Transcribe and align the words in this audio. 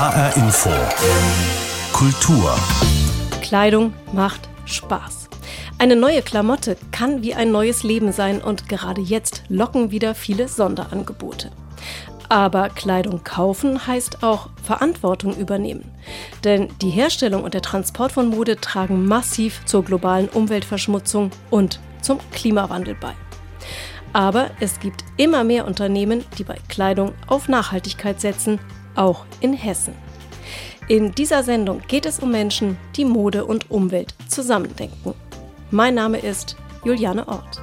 HR 0.00 0.34
Info. 0.38 0.70
Kultur. 1.92 2.58
Kleidung 3.42 3.92
macht 4.14 4.48
Spaß. 4.64 5.28
Eine 5.76 5.94
neue 5.94 6.22
Klamotte 6.22 6.78
kann 6.90 7.22
wie 7.22 7.34
ein 7.34 7.52
neues 7.52 7.82
Leben 7.82 8.10
sein 8.10 8.40
und 8.40 8.66
gerade 8.66 9.02
jetzt 9.02 9.42
locken 9.50 9.90
wieder 9.90 10.14
viele 10.14 10.48
Sonderangebote. 10.48 11.50
Aber 12.30 12.70
Kleidung 12.70 13.24
kaufen 13.24 13.86
heißt 13.86 14.22
auch 14.22 14.48
Verantwortung 14.62 15.36
übernehmen. 15.36 15.84
Denn 16.44 16.68
die 16.80 16.88
Herstellung 16.88 17.44
und 17.44 17.52
der 17.52 17.60
Transport 17.60 18.12
von 18.12 18.30
Mode 18.30 18.56
tragen 18.56 19.04
massiv 19.04 19.66
zur 19.66 19.84
globalen 19.84 20.30
Umweltverschmutzung 20.30 21.30
und 21.50 21.78
zum 22.00 22.20
Klimawandel 22.32 22.96
bei. 22.98 23.12
Aber 24.14 24.50
es 24.60 24.80
gibt 24.80 25.04
immer 25.18 25.44
mehr 25.44 25.66
Unternehmen, 25.66 26.24
die 26.38 26.44
bei 26.44 26.56
Kleidung 26.70 27.12
auf 27.26 27.48
Nachhaltigkeit 27.48 28.18
setzen, 28.18 28.58
auch 29.00 29.24
in 29.40 29.54
Hessen. 29.54 29.94
In 30.86 31.12
dieser 31.12 31.42
Sendung 31.42 31.82
geht 31.88 32.04
es 32.04 32.18
um 32.18 32.30
Menschen, 32.30 32.76
die 32.96 33.04
Mode 33.04 33.46
und 33.46 33.70
Umwelt 33.70 34.14
zusammendenken. 34.28 35.14
Mein 35.70 35.94
Name 35.94 36.18
ist 36.18 36.56
Juliane 36.84 37.26
Ort. 37.26 37.62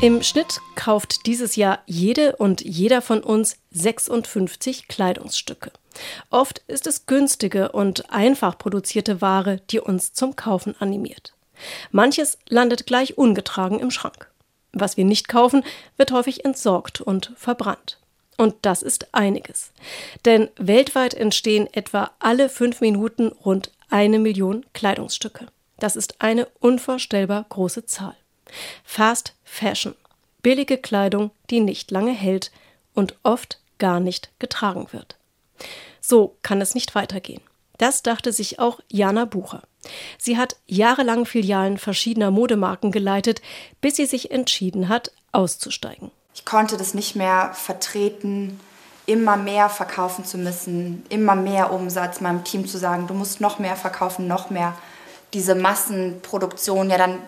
Im 0.00 0.22
Schnitt 0.22 0.60
kauft 0.74 1.26
dieses 1.26 1.54
Jahr 1.54 1.78
jede 1.86 2.34
und 2.36 2.60
jeder 2.62 3.00
von 3.02 3.22
uns 3.22 3.56
56 3.70 4.88
Kleidungsstücke. 4.88 5.70
Oft 6.30 6.62
ist 6.66 6.88
es 6.88 7.06
günstige 7.06 7.70
und 7.70 8.10
einfach 8.10 8.58
produzierte 8.58 9.20
Ware, 9.20 9.60
die 9.70 9.78
uns 9.78 10.12
zum 10.12 10.34
Kaufen 10.34 10.74
animiert. 10.80 11.34
Manches 11.92 12.38
landet 12.48 12.86
gleich 12.86 13.16
ungetragen 13.16 13.78
im 13.78 13.92
Schrank. 13.92 14.28
Was 14.72 14.96
wir 14.96 15.04
nicht 15.04 15.28
kaufen, 15.28 15.62
wird 15.96 16.10
häufig 16.10 16.44
entsorgt 16.44 17.00
und 17.00 17.32
verbrannt. 17.36 18.01
Und 18.42 18.56
das 18.62 18.82
ist 18.82 19.14
einiges. 19.14 19.70
Denn 20.24 20.48
weltweit 20.56 21.14
entstehen 21.14 21.72
etwa 21.72 22.10
alle 22.18 22.48
fünf 22.48 22.80
Minuten 22.80 23.28
rund 23.28 23.70
eine 23.88 24.18
Million 24.18 24.66
Kleidungsstücke. 24.72 25.46
Das 25.78 25.94
ist 25.94 26.20
eine 26.20 26.46
unvorstellbar 26.58 27.46
große 27.48 27.86
Zahl. 27.86 28.16
Fast 28.82 29.36
Fashion. 29.44 29.94
Billige 30.42 30.76
Kleidung, 30.76 31.30
die 31.50 31.60
nicht 31.60 31.92
lange 31.92 32.10
hält 32.10 32.50
und 32.94 33.14
oft 33.22 33.60
gar 33.78 34.00
nicht 34.00 34.32
getragen 34.40 34.88
wird. 34.90 35.18
So 36.00 36.36
kann 36.42 36.60
es 36.60 36.74
nicht 36.74 36.96
weitergehen. 36.96 37.42
Das 37.78 38.02
dachte 38.02 38.32
sich 38.32 38.58
auch 38.58 38.80
Jana 38.88 39.24
Bucher. 39.24 39.62
Sie 40.18 40.36
hat 40.36 40.56
jahrelang 40.66 41.26
Filialen 41.26 41.78
verschiedener 41.78 42.32
Modemarken 42.32 42.90
geleitet, 42.90 43.40
bis 43.80 43.94
sie 43.94 44.06
sich 44.06 44.32
entschieden 44.32 44.88
hat, 44.88 45.12
auszusteigen. 45.30 46.10
Ich 46.34 46.44
konnte 46.44 46.76
das 46.76 46.94
nicht 46.94 47.16
mehr 47.16 47.50
vertreten, 47.54 48.58
immer 49.06 49.36
mehr 49.36 49.68
verkaufen 49.68 50.24
zu 50.24 50.38
müssen, 50.38 51.04
immer 51.08 51.34
mehr 51.34 51.72
Umsatz 51.72 52.20
meinem 52.20 52.44
Team 52.44 52.66
zu 52.66 52.78
sagen, 52.78 53.06
du 53.06 53.14
musst 53.14 53.40
noch 53.40 53.58
mehr 53.58 53.76
verkaufen, 53.76 54.26
noch 54.26 54.50
mehr 54.50 54.74
diese 55.32 55.54
Massenproduktion 55.54 56.90
ja 56.90 56.98
dann 56.98 57.18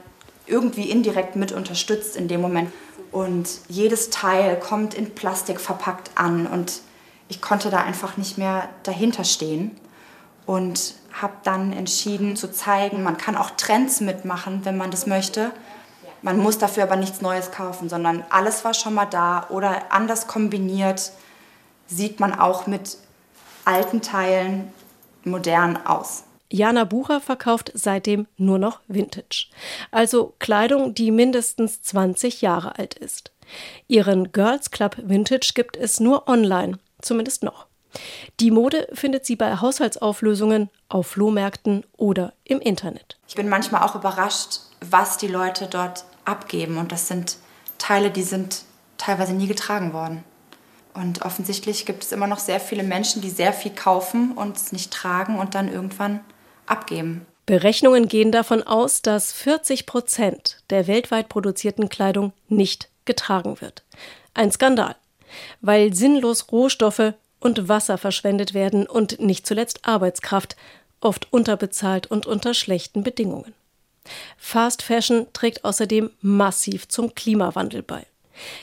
irgendwie 0.46 0.90
indirekt 0.90 1.36
mit 1.36 1.52
unterstützt 1.52 2.16
in 2.16 2.28
dem 2.28 2.40
Moment. 2.40 2.72
Und 3.10 3.48
jedes 3.68 4.10
Teil 4.10 4.58
kommt 4.58 4.94
in 4.94 5.14
Plastik 5.14 5.60
verpackt 5.60 6.10
an 6.16 6.46
und 6.46 6.80
ich 7.28 7.40
konnte 7.40 7.70
da 7.70 7.78
einfach 7.78 8.16
nicht 8.16 8.38
mehr 8.38 8.68
dahinter 8.82 9.24
stehen 9.24 9.70
und 10.46 10.94
habe 11.12 11.34
dann 11.44 11.72
entschieden 11.72 12.36
zu 12.36 12.50
zeigen, 12.50 13.02
man 13.02 13.16
kann 13.16 13.36
auch 13.36 13.50
Trends 13.50 14.00
mitmachen, 14.00 14.64
wenn 14.64 14.76
man 14.76 14.90
das 14.90 15.06
möchte. 15.06 15.52
Man 16.24 16.38
muss 16.38 16.56
dafür 16.56 16.84
aber 16.84 16.96
nichts 16.96 17.20
Neues 17.20 17.50
kaufen, 17.50 17.90
sondern 17.90 18.24
alles 18.30 18.64
war 18.64 18.72
schon 18.72 18.94
mal 18.94 19.04
da 19.04 19.46
oder 19.50 19.92
anders 19.92 20.26
kombiniert 20.26 21.12
sieht 21.86 22.18
man 22.18 22.32
auch 22.32 22.66
mit 22.66 22.96
alten 23.66 24.00
Teilen 24.00 24.72
modern 25.24 25.76
aus. 25.86 26.24
Jana 26.50 26.84
Bucher 26.84 27.20
verkauft 27.20 27.72
seitdem 27.74 28.26
nur 28.38 28.58
noch 28.58 28.80
Vintage, 28.88 29.48
also 29.90 30.32
Kleidung, 30.38 30.94
die 30.94 31.10
mindestens 31.10 31.82
20 31.82 32.40
Jahre 32.40 32.78
alt 32.78 32.94
ist. 32.94 33.30
Ihren 33.86 34.32
Girls 34.32 34.70
Club 34.70 34.96
Vintage 35.02 35.52
gibt 35.54 35.76
es 35.76 36.00
nur 36.00 36.26
online, 36.26 36.78
zumindest 37.02 37.42
noch. 37.42 37.66
Die 38.40 38.50
Mode 38.50 38.88
findet 38.94 39.26
sie 39.26 39.36
bei 39.36 39.56
Haushaltsauflösungen, 39.56 40.70
auf 40.88 41.08
Flohmärkten 41.08 41.84
oder 41.98 42.32
im 42.44 42.60
Internet. 42.60 43.18
Ich 43.28 43.34
bin 43.34 43.50
manchmal 43.50 43.82
auch 43.82 43.94
überrascht, 43.94 44.60
was 44.80 45.18
die 45.18 45.28
Leute 45.28 45.66
dort 45.66 46.04
abgeben. 46.24 46.78
Und 46.78 46.92
das 46.92 47.08
sind 47.08 47.36
Teile, 47.78 48.10
die 48.10 48.22
sind 48.22 48.62
teilweise 48.98 49.32
nie 49.32 49.46
getragen 49.46 49.92
worden. 49.92 50.24
Und 50.94 51.22
offensichtlich 51.22 51.86
gibt 51.86 52.04
es 52.04 52.12
immer 52.12 52.28
noch 52.28 52.38
sehr 52.38 52.60
viele 52.60 52.84
Menschen, 52.84 53.20
die 53.20 53.30
sehr 53.30 53.52
viel 53.52 53.72
kaufen 53.72 54.32
und 54.32 54.56
es 54.56 54.70
nicht 54.70 54.92
tragen 54.92 55.38
und 55.38 55.54
dann 55.54 55.72
irgendwann 55.72 56.20
abgeben. 56.66 57.26
Berechnungen 57.46 58.08
gehen 58.08 58.32
davon 58.32 58.62
aus, 58.62 59.02
dass 59.02 59.32
40 59.32 59.86
Prozent 59.86 60.62
der 60.70 60.86
weltweit 60.86 61.28
produzierten 61.28 61.88
Kleidung 61.88 62.32
nicht 62.48 62.88
getragen 63.04 63.60
wird. 63.60 63.84
Ein 64.32 64.50
Skandal, 64.50 64.96
weil 65.60 65.92
sinnlos 65.92 66.50
Rohstoffe 66.52 67.12
und 67.40 67.68
Wasser 67.68 67.98
verschwendet 67.98 68.54
werden 68.54 68.86
und 68.86 69.20
nicht 69.20 69.46
zuletzt 69.46 69.86
Arbeitskraft, 69.86 70.56
oft 71.00 71.30
unterbezahlt 71.32 72.06
und 72.06 72.24
unter 72.24 72.54
schlechten 72.54 73.02
Bedingungen. 73.02 73.52
Fast 74.36 74.82
Fashion 74.82 75.26
trägt 75.32 75.64
außerdem 75.64 76.10
massiv 76.20 76.88
zum 76.88 77.14
Klimawandel 77.14 77.82
bei. 77.82 78.06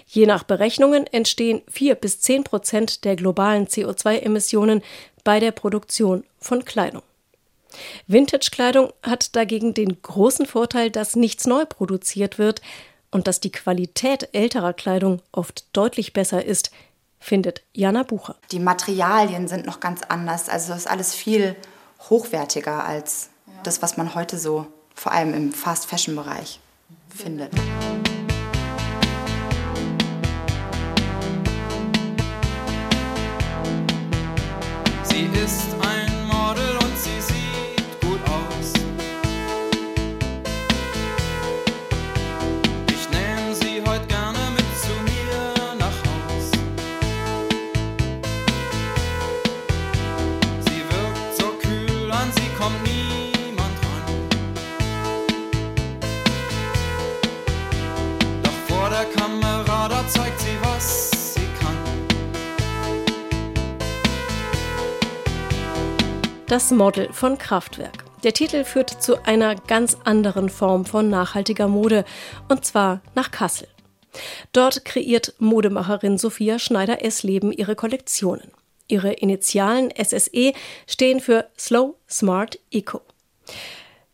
Je 0.06 0.26
nach 0.26 0.44
Berechnungen 0.44 1.08
entstehen 1.08 1.62
4 1.70 1.96
bis 1.96 2.20
10 2.22 2.44
Prozent 2.44 3.06
der 3.06 3.16
globalen 3.16 3.68
CO2-Emissionen 3.68 4.82
bei 5.24 5.40
der 5.40 5.52
Produktion 5.52 6.24
von 6.40 6.66
Kleidung. 6.66 7.04
Vintage-Kleidung 8.08 8.92
hat 9.02 9.36
dagegen 9.36 9.74
den 9.74 10.02
großen 10.02 10.46
Vorteil, 10.46 10.92
dass 10.92 11.16
nichts 11.16 11.48
neu 11.48 11.66
produziert 11.66 12.38
wird 12.38 12.62
und 13.12 13.28
dass 13.28 13.40
die 13.40 13.52
Qualität 13.52 14.30
älterer 14.34 14.74
Kleidung 14.74 15.22
oft 15.32 15.66
deutlich 15.74 16.12
besser 16.12 16.44
ist, 16.44 16.72
findet 17.20 17.64
Jana 17.74 18.04
Bucher. 18.04 18.36
Die 18.52 18.60
Materialien 18.60 19.48
sind 19.48 19.66
noch 19.66 19.80
ganz 19.80 20.02
anders. 20.04 20.50
Also 20.50 20.74
ist 20.74 20.90
alles 20.90 21.14
viel 21.14 21.56
hochwertiger 22.10 22.84
als 22.84 23.30
das, 23.64 23.82
was 23.82 23.96
man 23.96 24.16
heute 24.16 24.38
so 24.38 24.68
vor 24.96 25.12
allem 25.12 25.34
im 25.34 25.54
Fast-Fashion-Bereich 25.54 26.60
findet. 27.10 27.52
Sie 35.04 35.30
ist 35.44 35.81
Das 66.52 66.70
Model 66.70 67.14
von 67.14 67.38
Kraftwerk. 67.38 68.04
Der 68.26 68.34
Titel 68.34 68.66
führt 68.66 69.02
zu 69.02 69.24
einer 69.24 69.56
ganz 69.56 69.96
anderen 70.04 70.50
Form 70.50 70.84
von 70.84 71.10
nachhaltiger 71.10 71.70
Mode, 71.70 72.04
und 72.50 72.66
zwar 72.66 73.00
nach 73.16 73.32
Kassel. 73.32 73.70
Dort 74.52 74.84
kreiert 74.84 75.34
Modemacherin 75.40 76.18
Sophia 76.18 76.60
Schneider-Essleben 76.60 77.54
ihre 77.54 77.78
Kollektionen. 77.78 78.52
Ihre 78.90 79.14
Initialen 79.14 79.94
SSE 79.96 80.52
stehen 80.88 81.22
für 81.22 81.48
Slow, 81.58 81.96
Smart, 82.10 82.60
Eco. 82.70 83.00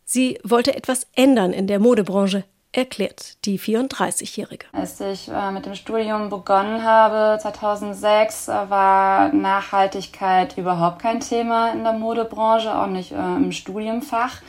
Sie 0.04 0.38
wollte 0.44 0.76
etwas 0.76 1.08
ändern 1.16 1.52
in 1.52 1.66
der 1.66 1.80
Modebranche, 1.80 2.44
erklärt 2.72 3.44
die 3.44 3.58
34-Jährige. 3.58 4.66
Als 4.72 5.00
ich 5.00 5.28
äh, 5.28 5.50
mit 5.50 5.66
dem 5.66 5.74
Studium 5.74 6.28
begonnen 6.28 6.84
habe, 6.84 7.40
2006, 7.40 8.48
äh, 8.48 8.70
war 8.70 9.32
Nachhaltigkeit 9.32 10.58
überhaupt 10.58 11.00
kein 11.00 11.20
Thema 11.20 11.72
in 11.72 11.84
der 11.84 11.94
Modebranche, 11.94 12.76
auch 12.76 12.86
nicht 12.86 13.12
äh, 13.12 13.16
im 13.16 13.52
Studienfach. 13.52 14.42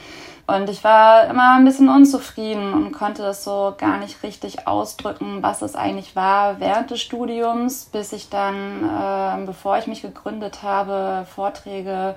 Und 0.48 0.68
ich 0.68 0.84
war 0.84 1.30
immer 1.30 1.58
ein 1.58 1.66
bisschen 1.66 1.90
unzufrieden 1.90 2.74
und 2.74 2.92
konnte 2.92 3.22
das 3.22 3.44
so 3.44 3.76
gar 3.78 4.00
nicht 4.00 4.24
richtig 4.24 4.68
ausdrücken, 4.68 5.44
was 5.44 5.62
es 5.62 5.76
eigentlich 5.76 6.16
war 6.16 6.60
während 6.60 6.90
des 6.90 7.02
Studiums, 7.02 7.86
bis 7.86 8.14
ich 8.14 8.30
dann, 8.30 8.84
äh, 8.84 9.46
bevor 9.46 9.78
ich 9.78 9.86
mich 9.86 10.02
gegründet 10.02 10.64
habe, 10.64 11.28
Vorträge 11.36 12.16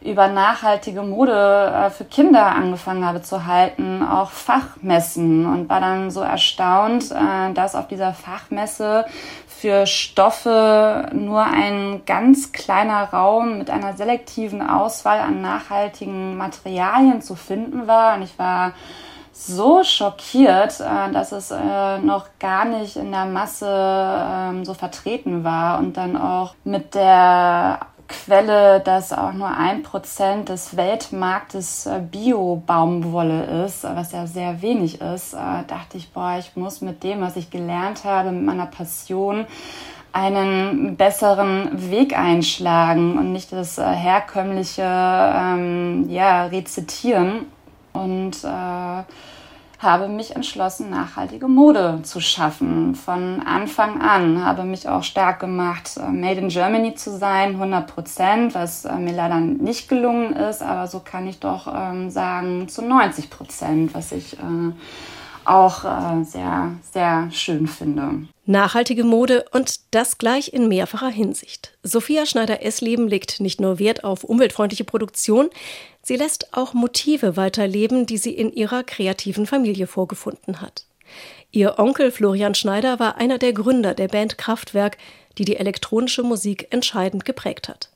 über 0.00 0.28
nachhaltige 0.28 1.02
Mode 1.02 1.32
äh, 1.32 1.90
für 1.90 2.04
Kinder 2.04 2.46
angefangen 2.46 3.04
habe 3.04 3.22
zu 3.22 3.46
halten, 3.46 4.02
auch 4.02 4.30
Fachmessen 4.30 5.44
und 5.46 5.68
war 5.68 5.80
dann 5.80 6.10
so 6.10 6.20
erstaunt, 6.20 7.10
äh, 7.10 7.52
dass 7.52 7.74
auf 7.74 7.88
dieser 7.88 8.12
Fachmesse 8.12 9.06
für 9.46 9.86
Stoffe 9.86 11.08
nur 11.12 11.42
ein 11.42 12.02
ganz 12.06 12.52
kleiner 12.52 13.10
Raum 13.10 13.58
mit 13.58 13.70
einer 13.70 13.94
selektiven 13.94 14.62
Auswahl 14.62 15.18
an 15.18 15.42
nachhaltigen 15.42 16.36
Materialien 16.36 17.20
zu 17.20 17.34
finden 17.34 17.88
war. 17.88 18.14
Und 18.14 18.22
ich 18.22 18.38
war 18.38 18.74
so 19.32 19.82
schockiert, 19.82 20.78
äh, 20.78 21.12
dass 21.12 21.32
es 21.32 21.52
noch 22.02 22.26
gar 22.38 22.66
nicht 22.66 22.96
in 22.96 23.10
der 23.10 23.26
Masse 23.26 23.66
ähm, 23.68 24.64
so 24.64 24.74
vertreten 24.74 25.42
war 25.42 25.80
und 25.80 25.96
dann 25.96 26.16
auch 26.16 26.54
mit 26.62 26.94
der 26.94 27.80
Quelle, 28.08 28.80
dass 28.80 29.12
auch 29.12 29.34
nur 29.34 29.48
ein 29.48 29.82
Prozent 29.82 30.48
des 30.48 30.76
Weltmarktes 30.76 31.86
äh, 31.86 32.00
Bio-Baumwolle 32.00 33.66
ist, 33.66 33.84
was 33.84 34.12
ja 34.12 34.26
sehr 34.26 34.62
wenig 34.62 35.00
ist, 35.00 35.34
dachte 35.34 35.98
ich, 35.98 36.10
boah, 36.12 36.36
ich 36.38 36.56
muss 36.56 36.80
mit 36.80 37.04
dem, 37.04 37.20
was 37.20 37.36
ich 37.36 37.50
gelernt 37.50 38.04
habe, 38.04 38.32
mit 38.32 38.44
meiner 38.44 38.66
Passion, 38.66 39.46
einen 40.12 40.96
besseren 40.96 41.90
Weg 41.90 42.18
einschlagen 42.18 43.18
und 43.18 43.32
nicht 43.32 43.52
das 43.52 43.78
herkömmliche 43.78 44.82
ähm, 44.82 46.08
ja, 46.08 46.46
Rezitieren. 46.46 47.46
Und 47.92 48.42
äh, 48.42 49.02
habe 49.78 50.08
mich 50.08 50.34
entschlossen, 50.34 50.90
nachhaltige 50.90 51.46
Mode 51.46 52.00
zu 52.02 52.20
schaffen. 52.20 52.96
Von 52.96 53.40
Anfang 53.40 54.00
an 54.00 54.44
habe 54.44 54.64
mich 54.64 54.88
auch 54.88 55.04
stark 55.04 55.38
gemacht, 55.38 55.96
äh, 55.96 56.10
Made 56.10 56.40
in 56.40 56.48
Germany 56.48 56.94
zu 56.94 57.16
sein, 57.16 57.50
100 57.50 57.86
Prozent, 57.86 58.54
was 58.54 58.84
äh, 58.84 58.96
mir 58.96 59.12
leider 59.12 59.38
nicht 59.38 59.88
gelungen 59.88 60.34
ist, 60.34 60.62
aber 60.62 60.88
so 60.88 61.00
kann 61.00 61.28
ich 61.28 61.38
doch 61.38 61.72
ähm, 61.72 62.10
sagen, 62.10 62.68
zu 62.68 62.82
90 62.82 63.30
Prozent, 63.30 63.94
was 63.94 64.10
ich 64.10 64.34
äh, 64.34 64.72
auch 65.48 65.84
äh, 65.84 66.24
sehr, 66.24 66.72
sehr 66.92 67.30
schön 67.30 67.66
finde. 67.66 68.26
Nachhaltige 68.46 69.04
Mode 69.04 69.44
und 69.52 69.80
das 69.94 70.18
gleich 70.18 70.52
in 70.52 70.68
mehrfacher 70.68 71.10
Hinsicht. 71.10 71.76
Sophia 71.82 72.24
Schneider-Essleben 72.24 73.08
legt 73.08 73.40
nicht 73.40 73.60
nur 73.60 73.78
Wert 73.78 74.04
auf 74.04 74.24
umweltfreundliche 74.24 74.84
Produktion, 74.84 75.50
Sie 76.08 76.16
lässt 76.16 76.54
auch 76.56 76.72
Motive 76.72 77.36
weiterleben, 77.36 78.06
die 78.06 78.16
sie 78.16 78.32
in 78.32 78.50
ihrer 78.50 78.82
kreativen 78.82 79.44
Familie 79.44 79.86
vorgefunden 79.86 80.62
hat. 80.62 80.86
Ihr 81.50 81.78
Onkel 81.78 82.10
Florian 82.10 82.54
Schneider 82.54 82.98
war 82.98 83.18
einer 83.18 83.36
der 83.36 83.52
Gründer 83.52 83.92
der 83.92 84.08
Band 84.08 84.38
Kraftwerk, 84.38 84.96
die 85.36 85.44
die 85.44 85.56
elektronische 85.56 86.22
Musik 86.22 86.68
entscheidend 86.70 87.26
geprägt 87.26 87.68
hat. 87.68 87.90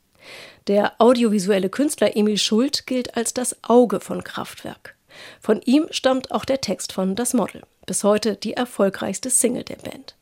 Der 0.66 0.93
audiovisuelle 0.98 1.70
Künstler 1.70 2.14
Emil 2.14 2.37
Schult 2.37 2.87
gilt 2.87 3.16
als 3.16 3.32
das 3.32 3.56
Auge 3.64 3.98
von 3.98 4.22
Kraftwerk. 4.22 4.94
Von 5.40 5.60
ihm 5.62 5.86
stammt 5.90 6.30
auch 6.30 6.44
der 6.44 6.60
Text 6.60 6.92
von 6.92 7.14
Das 7.14 7.34
Model, 7.34 7.62
bis 7.86 8.04
heute 8.04 8.36
die 8.36 8.54
erfolgreichste 8.54 9.30
Single 9.30 9.64
der 9.64 9.76
Band. 9.76 10.16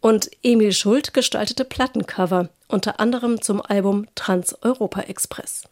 Und 0.00 0.30
Emil 0.42 0.72
Schult 0.72 1.12
gestaltete 1.12 1.64
Plattencover, 1.64 2.48
unter 2.68 3.00
anderem 3.00 3.42
zum 3.42 3.60
Album 3.60 4.06
Trans-Europa 4.14 5.02
Express. 5.02 5.64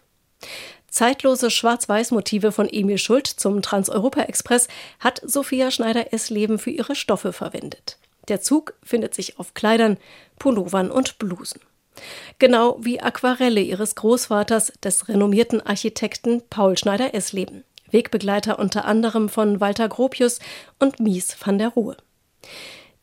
Zeitlose 0.91 1.51
Schwarz-Weiß-Motive 1.51 2.51
von 2.51 2.69
Emil 2.69 2.99
Schult 2.99 3.27
zum 3.27 3.61
Trans-Europa-Express 3.61 4.69
hat 5.01 5.21
Sophia 5.25 5.71
Schneider-Essleben 5.71 6.59
für 6.59 6.71
ihre 6.71 6.95
Stoffe 6.95 7.33
verwendet. 7.33 7.99
Der 8.29 8.41
Zug 8.41 8.75
findet 8.83 9.15
sich 9.15 9.39
auf 9.39 9.55
Kleidern, 9.55 9.99
Pullovern 10.39 10.91
und 10.91 11.19
Blusen. 11.19 11.61
Genau 12.39 12.79
wie 12.81 13.01
Aquarelle 13.01 13.61
ihres 13.61 13.95
Großvaters, 13.97 14.73
des 14.83 15.09
renommierten 15.09 15.61
Architekten 15.61 16.43
Paul 16.49 16.79
Schneider-Essleben, 16.79 17.65
Wegbegleiter 17.91 18.59
unter 18.59 18.85
anderem 18.85 19.29
von 19.29 19.61
Walter 19.61 19.89
Gropius 19.89 20.39
und 20.79 21.01
Mies 21.01 21.37
van 21.45 21.59
der 21.59 21.69
Ruhe. 21.69 21.97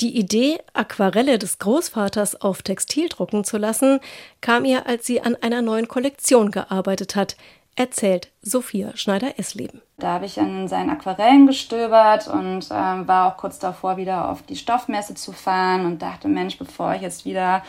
Die 0.01 0.17
Idee, 0.17 0.59
Aquarelle 0.73 1.39
des 1.39 1.57
Großvaters 1.59 2.41
auf 2.41 2.61
Textil 2.61 3.07
drucken 3.07 3.45
zu 3.45 3.57
lassen, 3.57 3.99
kam 4.41 4.65
ihr, 4.65 4.87
als 4.87 5.05
sie 5.05 5.21
an 5.21 5.37
einer 5.41 5.61
neuen 5.61 5.87
Kollektion 5.87 6.51
gearbeitet 6.51 7.15
hat, 7.15 7.37
erzählt 7.75 8.31
Sophia 8.42 8.95
Schneider-Essleben. 8.95 9.81
Da 9.98 10.13
habe 10.13 10.25
ich 10.25 10.39
an 10.39 10.68
seinen 10.68 10.89
Aquarellen 10.89 11.48
gestöbert 11.48 12.27
und 12.27 12.68
ähm, 12.72 13.07
war 13.07 13.27
auch 13.27 13.38
kurz 13.38 13.60
davor, 13.60 13.98
wieder 13.98 14.30
auf 14.30 14.42
die 14.42 14.56
Stoffmesse 14.57 15.16
zu 15.16 15.31
fahren 15.31 15.86
und 15.86 16.01
dachte, 16.01 16.27
Mensch, 16.27 16.57
bevor 16.57 16.95
ich 16.95 17.01
jetzt 17.01 17.25
wieder 17.25 17.63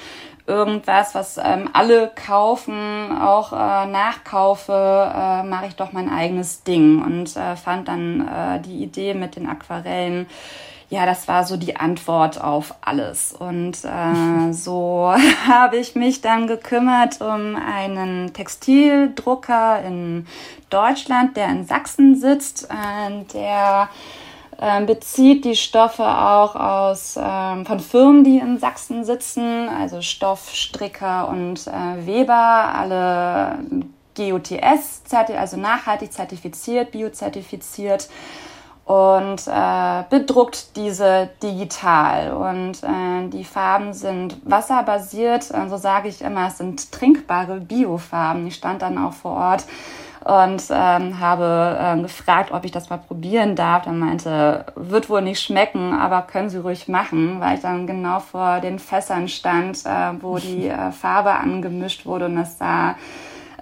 irgendwas, 0.46 1.14
was 1.14 1.38
ähm, 1.38 1.70
alle 1.72 2.10
kaufen, 2.14 3.16
auch 3.16 3.52
äh, 3.52 3.86
nachkaufe, 3.86 4.72
äh, 4.72 5.42
mache 5.44 5.66
ich 5.66 5.76
doch 5.76 5.92
mein 5.92 6.08
eigenes 6.08 6.64
Ding 6.64 7.02
und 7.02 7.36
äh, 7.36 7.56
fand 7.56 7.88
dann 7.88 8.26
äh, 8.26 8.60
die 8.60 8.82
Idee 8.82 9.14
mit 9.14 9.36
den 9.36 9.48
Aquarellen 9.48 10.26
ja, 10.88 11.04
das 11.04 11.26
war 11.26 11.44
so 11.44 11.56
die 11.56 11.76
Antwort 11.76 12.40
auf 12.40 12.74
alles. 12.80 13.32
Und 13.32 13.84
äh, 13.84 14.52
so 14.52 15.12
habe 15.48 15.78
ich 15.78 15.96
mich 15.96 16.20
dann 16.20 16.46
gekümmert 16.46 17.20
um 17.20 17.56
einen 17.56 18.32
Textildrucker 18.32 19.82
in 19.82 20.26
Deutschland, 20.70 21.36
der 21.36 21.48
in 21.48 21.66
Sachsen 21.66 22.14
sitzt, 22.14 22.68
äh, 22.70 23.24
der 23.34 23.88
äh, 24.58 24.84
bezieht 24.84 25.44
die 25.44 25.56
Stoffe 25.56 26.04
auch 26.04 26.54
aus 26.54 27.16
äh, 27.16 27.64
von 27.64 27.80
Firmen, 27.80 28.22
die 28.22 28.38
in 28.38 28.58
Sachsen 28.58 29.04
sitzen, 29.04 29.68
also 29.68 30.02
Stoffstricker 30.02 31.28
und 31.28 31.66
äh, 31.66 32.06
Weber, 32.06 32.32
alle 32.32 33.58
GOTS, 34.16 35.02
also 35.12 35.56
nachhaltig 35.56 36.12
zertifiziert, 36.12 36.92
biozertifiziert 36.92 38.08
und 38.86 39.48
äh, 39.48 40.04
bedruckt 40.08 40.76
diese 40.76 41.28
digital. 41.42 42.32
Und 42.32 42.82
äh, 42.84 43.28
die 43.28 43.44
Farben 43.44 43.92
sind 43.92 44.36
wasserbasiert, 44.44 45.42
so 45.42 45.76
sage 45.76 46.08
ich 46.08 46.22
immer, 46.22 46.46
es 46.46 46.58
sind 46.58 46.92
trinkbare 46.92 47.60
Biofarben. 47.60 48.46
Ich 48.46 48.54
stand 48.54 48.82
dann 48.82 48.96
auch 48.96 49.12
vor 49.12 49.32
Ort 49.32 49.64
und 50.24 50.62
ähm, 50.70 51.18
habe 51.20 51.78
äh, 51.80 52.00
gefragt, 52.02 52.52
ob 52.52 52.64
ich 52.64 52.70
das 52.70 52.88
mal 52.88 52.98
probieren 52.98 53.56
darf. 53.56 53.86
Er 53.86 53.92
meinte, 53.92 54.66
wird 54.76 55.10
wohl 55.10 55.22
nicht 55.22 55.40
schmecken, 55.40 55.92
aber 55.92 56.22
können 56.22 56.48
Sie 56.48 56.58
ruhig 56.58 56.86
machen, 56.86 57.40
weil 57.40 57.56
ich 57.56 57.62
dann 57.62 57.88
genau 57.88 58.20
vor 58.20 58.60
den 58.60 58.78
Fässern 58.78 59.28
stand, 59.28 59.84
äh, 59.84 60.12
wo 60.20 60.38
die 60.38 60.68
äh, 60.68 60.92
Farbe 60.92 61.32
angemischt 61.32 62.06
wurde 62.06 62.26
und 62.26 62.36
das 62.36 62.58
sah 62.58 62.94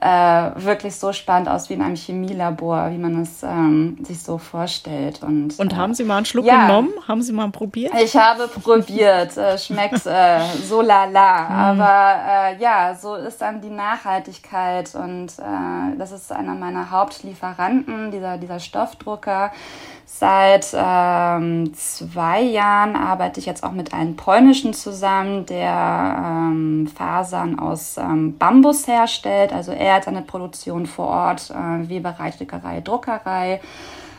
äh, 0.04 0.50
wirklich 0.62 0.96
so 0.96 1.14
spannend 1.14 1.48
aus 1.48 1.70
wie 1.70 1.74
in 1.74 1.80
einem 1.80 1.96
Chemielabor, 1.96 2.90
wie 2.90 2.98
man 2.98 3.22
es 3.22 3.42
ähm, 3.42 3.96
sich 4.04 4.22
so 4.22 4.36
vorstellt. 4.36 5.22
Und, 5.22 5.58
und 5.58 5.74
haben 5.74 5.94
Sie 5.94 6.04
mal 6.04 6.18
einen 6.18 6.26
Schluck 6.26 6.44
ja, 6.44 6.66
genommen? 6.66 6.90
Haben 7.08 7.22
Sie 7.22 7.32
mal 7.32 7.48
probiert? 7.48 7.94
Ich 8.02 8.14
habe 8.14 8.46
probiert. 8.48 9.34
äh, 9.38 9.56
schmeckt 9.56 10.04
äh, 10.04 10.40
so 10.62 10.82
lala. 10.82 11.72
Mhm. 11.72 11.80
Aber 11.80 12.16
äh, 12.28 12.60
ja, 12.60 12.94
so 12.94 13.14
ist 13.14 13.40
dann 13.40 13.62
die 13.62 13.70
Nachhaltigkeit 13.70 14.94
und 14.94 15.28
äh, 15.38 15.96
das 15.96 16.12
ist 16.12 16.30
einer 16.30 16.54
meiner 16.54 16.90
Hauptlieferanten, 16.90 18.10
dieser, 18.10 18.36
dieser 18.36 18.60
Stoffdrucker. 18.60 19.52
Seit 20.06 20.68
ähm, 20.74 21.74
zwei 21.74 22.42
Jahren 22.42 22.94
arbeite 22.94 23.40
ich 23.40 23.46
jetzt 23.46 23.64
auch 23.64 23.72
mit 23.72 23.92
einem 23.92 24.16
polnischen 24.16 24.72
zusammen, 24.72 25.44
der 25.46 26.16
ähm, 26.24 26.86
Fasern 26.94 27.58
aus 27.58 27.96
ähm, 27.96 28.38
Bambus 28.38 28.86
herstellt. 28.86 29.52
Also 29.52 29.72
er 29.72 29.94
hat 29.94 30.06
eine 30.08 30.22
Produktion 30.22 30.86
vor 30.86 31.08
Ort, 31.08 31.50
äh, 31.50 31.88
Weberei, 31.88 32.32
Stickerei, 32.32 32.80
Druckerei. 32.80 33.60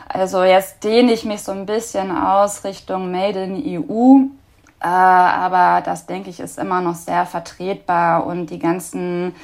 Also 0.08 0.44
jetzt 0.44 0.84
dehne 0.84 1.12
ich 1.12 1.24
mich 1.24 1.42
so 1.42 1.52
ein 1.52 1.66
bisschen 1.66 2.16
aus 2.16 2.64
Richtung 2.64 3.10
Made 3.10 3.42
in 3.42 3.84
EU. 3.88 4.26
Äh, 4.80 4.86
aber 4.86 5.82
das 5.82 6.06
denke 6.06 6.30
ich 6.30 6.40
ist 6.40 6.58
immer 6.58 6.80
noch 6.80 6.94
sehr 6.94 7.26
vertretbar 7.26 8.26
und 8.26 8.50
die 8.50 8.58
ganzen 8.58 9.34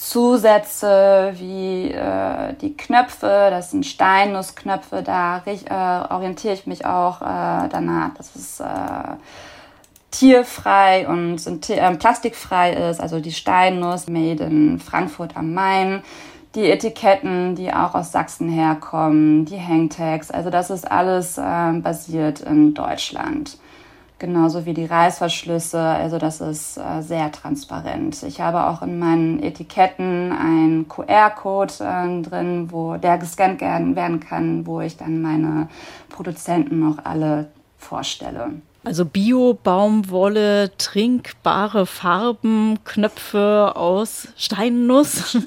Zusätze 0.00 1.34
wie 1.34 1.90
äh, 1.90 2.54
die 2.54 2.74
Knöpfe, 2.74 3.48
das 3.50 3.70
sind 3.70 3.84
Steinnussknöpfe, 3.84 5.02
da 5.02 5.42
äh, 5.44 6.12
orientiere 6.14 6.54
ich 6.54 6.66
mich 6.66 6.86
auch 6.86 7.20
äh, 7.20 7.68
danach, 7.68 8.14
dass 8.14 8.34
es 8.34 8.60
äh, 8.60 8.64
tierfrei 10.10 11.06
und 11.06 11.46
äh, 11.68 11.96
plastikfrei 11.96 12.88
ist, 12.88 12.98
also 12.98 13.20
die 13.20 13.30
Steinnuss 13.30 14.08
made 14.08 14.42
in 14.42 14.78
Frankfurt 14.78 15.36
am 15.36 15.52
Main, 15.52 16.02
die 16.54 16.70
Etiketten, 16.70 17.54
die 17.54 17.70
auch 17.70 17.94
aus 17.94 18.10
Sachsen 18.10 18.48
herkommen, 18.48 19.44
die 19.44 19.60
Hangtags, 19.60 20.30
also 20.30 20.48
das 20.48 20.70
ist 20.70 20.90
alles 20.90 21.36
äh, 21.36 21.72
basiert 21.74 22.40
in 22.40 22.72
Deutschland 22.72 23.58
genauso 24.20 24.66
wie 24.66 24.74
die 24.74 24.84
Reißverschlüsse. 24.84 25.80
Also 25.80 26.18
das 26.18 26.40
ist 26.40 26.76
äh, 26.76 27.02
sehr 27.02 27.32
transparent. 27.32 28.22
Ich 28.22 28.40
habe 28.40 28.66
auch 28.66 28.82
in 28.82 29.00
meinen 29.00 29.42
Etiketten 29.42 30.30
einen 30.30 30.86
QR-Code 30.86 31.74
äh, 31.80 32.22
drin, 32.22 32.68
wo 32.70 32.96
der 32.96 33.18
gescannt 33.18 33.60
werden 33.60 34.20
kann, 34.20 34.66
wo 34.66 34.80
ich 34.80 34.96
dann 34.96 35.20
meine 35.20 35.68
Produzenten 36.08 36.78
noch 36.78 37.04
alle 37.04 37.48
vorstelle. 37.78 38.52
Also 38.82 39.04
Bio-Baumwolle, 39.04 40.70
trinkbare 40.78 41.84
Farben, 41.84 42.78
Knöpfe 42.84 43.72
aus 43.74 44.28
Steinnuss. 44.36 45.36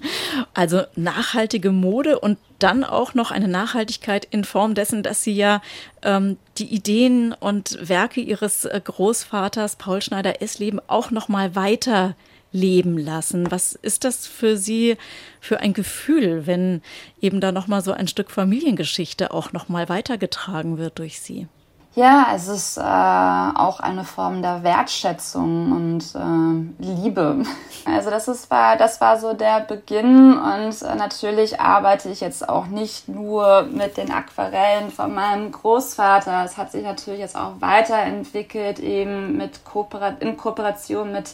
Also 0.56 0.82
nachhaltige 0.96 1.72
Mode 1.72 2.20
und 2.20 2.38
dann 2.64 2.84
auch 2.84 3.14
noch 3.14 3.32
eine 3.32 3.50
Nachhaltigkeit 3.50 4.26
in 4.32 4.46
Form 4.46 4.74
dessen, 4.74 5.04
dass 5.04 5.24
sie 5.24 5.36
ja 5.36 5.62
ähm, 6.02 6.38
die 6.58 6.74
Ideen 6.74 7.34
und 7.34 7.78
Werke 7.82 8.22
ihres 8.22 8.66
äh, 8.66 8.82
Großvaters 8.84 9.76
Paul 9.76 10.02
Schneider-Essleben 10.02 10.80
auch 10.88 11.12
noch 11.12 11.28
mal 11.28 11.56
weiter 11.56 12.16
leben 12.54 12.98
lassen. 12.98 13.52
Was 13.52 13.74
ist 13.74 14.06
das 14.06 14.28
für 14.28 14.56
Sie 14.56 14.96
für 15.42 15.60
ein 15.60 15.74
Gefühl, 15.74 16.48
wenn 16.48 16.82
eben 17.20 17.42
da 17.42 17.52
noch 17.52 17.68
mal 17.68 17.82
so 17.82 17.92
ein 17.92 18.08
Stück 18.08 18.32
Familiengeschichte 18.32 19.32
auch 19.32 19.52
noch 19.52 19.68
mal 19.68 19.90
weitergetragen 19.90 20.78
wird 20.78 21.00
durch 21.00 21.20
Sie? 21.20 21.48
Ja, 21.96 22.32
es 22.34 22.48
ist 22.48 22.78
äh, 22.78 22.82
auch 22.82 23.80
eine 23.80 24.04
Form 24.04 24.42
der 24.42 24.64
Wertschätzung 24.64 25.72
und 25.72 26.16
äh, 26.16 26.84
Liebe. 26.84 27.44
Also 27.86 28.10
das 28.10 28.30
ist, 28.30 28.50
war, 28.50 28.78
das 28.78 29.02
war 29.02 29.20
so 29.20 29.34
der 29.34 29.60
Beginn 29.60 30.38
und 30.38 30.82
äh, 30.82 30.96
natürlich 30.96 31.60
arbeite 31.60 32.08
ich 32.10 32.22
jetzt 32.22 32.48
auch 32.48 32.68
nicht 32.68 33.10
nur 33.10 33.64
mit 33.64 33.98
den 33.98 34.10
Aquarellen 34.10 34.90
von 34.90 35.14
meinem 35.14 35.52
Großvater. 35.52 36.46
Es 36.46 36.56
hat 36.56 36.72
sich 36.72 36.84
natürlich 36.84 37.20
jetzt 37.20 37.36
auch 37.36 37.60
weiterentwickelt, 37.60 38.80
eben 38.80 39.36
mit 39.36 39.66
Kooperat 39.66 40.22
in 40.22 40.38
Kooperation 40.38 41.12
mit 41.12 41.34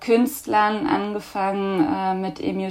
Künstlern, 0.00 0.86
angefangen 0.86 1.84
äh, 1.92 2.14
mit 2.14 2.40
Emil 2.40 2.70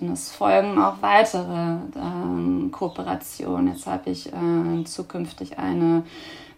Schult 0.00 0.12
es 0.12 0.30
folgen 0.30 0.78
auch 0.78 1.02
weitere 1.02 1.76
ähm, 1.96 2.70
Kooperationen. 2.72 3.74
Jetzt 3.74 3.86
habe 3.86 4.10
ich 4.10 4.28
äh, 4.28 4.84
zukünftig 4.84 5.58
eine 5.58 6.04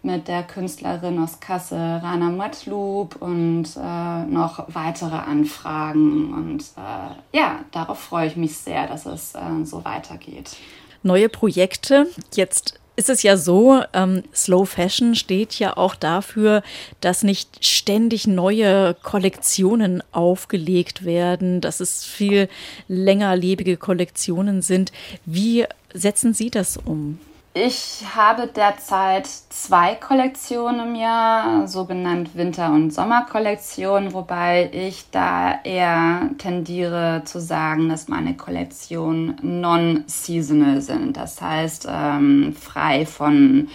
mit 0.01 0.27
der 0.27 0.43
Künstlerin 0.43 1.17
aus 1.23 1.39
Kassel, 1.39 1.77
Rana 1.77 2.29
Matlub 2.29 3.15
und 3.21 3.65
äh, 3.77 4.25
noch 4.25 4.65
weitere 4.73 5.15
Anfragen. 5.15 6.33
Und 6.33 6.63
äh, 6.77 7.37
ja, 7.37 7.59
darauf 7.71 7.99
freue 7.99 8.27
ich 8.27 8.35
mich 8.35 8.57
sehr, 8.57 8.87
dass 8.87 9.05
es 9.05 9.33
äh, 9.33 9.63
so 9.63 9.83
weitergeht. 9.85 10.57
Neue 11.03 11.29
Projekte. 11.29 12.07
Jetzt 12.33 12.79
ist 12.95 13.09
es 13.09 13.23
ja 13.23 13.37
so, 13.37 13.81
ähm, 13.93 14.23
Slow 14.35 14.65
Fashion 14.65 15.15
steht 15.15 15.57
ja 15.59 15.77
auch 15.77 15.95
dafür, 15.95 16.61
dass 17.01 17.23
nicht 17.23 17.65
ständig 17.65 18.27
neue 18.27 18.95
Kollektionen 19.01 20.03
aufgelegt 20.11 21.03
werden, 21.03 21.61
dass 21.61 21.79
es 21.79 22.05
viel 22.05 22.49
längerlebige 22.87 23.77
Kollektionen 23.77 24.61
sind. 24.61 24.91
Wie 25.25 25.65
setzen 25.93 26.33
Sie 26.33 26.51
das 26.51 26.77
um? 26.77 27.19
Ich 27.55 28.03
habe 28.15 28.47
derzeit 28.47 29.27
zwei 29.27 29.93
Kollektionen 29.93 30.87
im 30.87 30.95
Jahr, 30.95 31.67
sogenannt 31.67 32.35
Winter- 32.35 32.73
und 32.73 32.91
Sommerkollektionen, 32.91 34.13
wobei 34.13 34.71
ich 34.73 35.05
da 35.11 35.59
eher 35.63 36.31
tendiere 36.39 37.21
zu 37.25 37.39
sagen, 37.39 37.89
dass 37.89 38.07
meine 38.07 38.35
Kollektionen 38.35 39.37
non-seasonal 39.43 40.81
sind. 40.81 41.15
Das 41.15 41.43
heißt, 41.43 41.87
ähm, 41.87 42.55
frei 42.59 43.05
von 43.05 43.69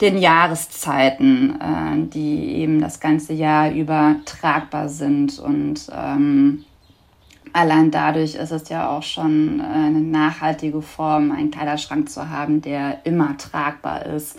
den 0.00 0.16
Jahreszeiten, 0.16 1.60
äh, 1.60 2.08
die 2.08 2.54
eben 2.54 2.80
das 2.80 3.00
ganze 3.00 3.34
Jahr 3.34 3.70
über 3.70 4.16
tragbar 4.24 4.88
sind 4.88 5.38
und 5.38 5.90
ähm, 5.94 6.64
Allein 7.52 7.90
dadurch 7.90 8.34
ist 8.34 8.52
es 8.52 8.68
ja 8.68 8.90
auch 8.90 9.02
schon 9.02 9.60
äh, 9.60 9.62
eine 9.62 10.00
nachhaltige 10.00 10.82
Form, 10.82 11.32
einen 11.32 11.50
Kleiderschrank 11.50 12.08
zu 12.08 12.28
haben, 12.28 12.62
der 12.62 13.04
immer 13.04 13.36
tragbar 13.36 14.06
ist. 14.06 14.38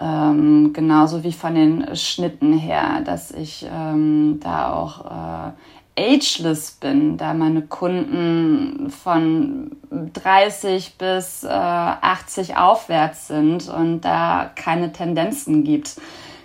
Ähm, 0.00 0.72
genauso 0.72 1.22
wie 1.22 1.32
von 1.32 1.54
den 1.54 1.94
Schnitten 1.94 2.58
her, 2.58 3.02
dass 3.04 3.30
ich 3.30 3.66
ähm, 3.70 4.40
da 4.42 4.72
auch 4.72 5.04
äh, 5.04 5.52
ageless 5.96 6.72
bin, 6.72 7.18
da 7.18 7.34
meine 7.34 7.62
Kunden 7.62 8.90
von 8.90 9.72
30 9.90 10.96
bis 10.96 11.44
äh, 11.44 11.48
80 11.48 12.56
aufwärts 12.56 13.28
sind 13.28 13.68
und 13.68 14.00
da 14.00 14.50
keine 14.54 14.92
Tendenzen 14.92 15.64
gibt. 15.64 15.96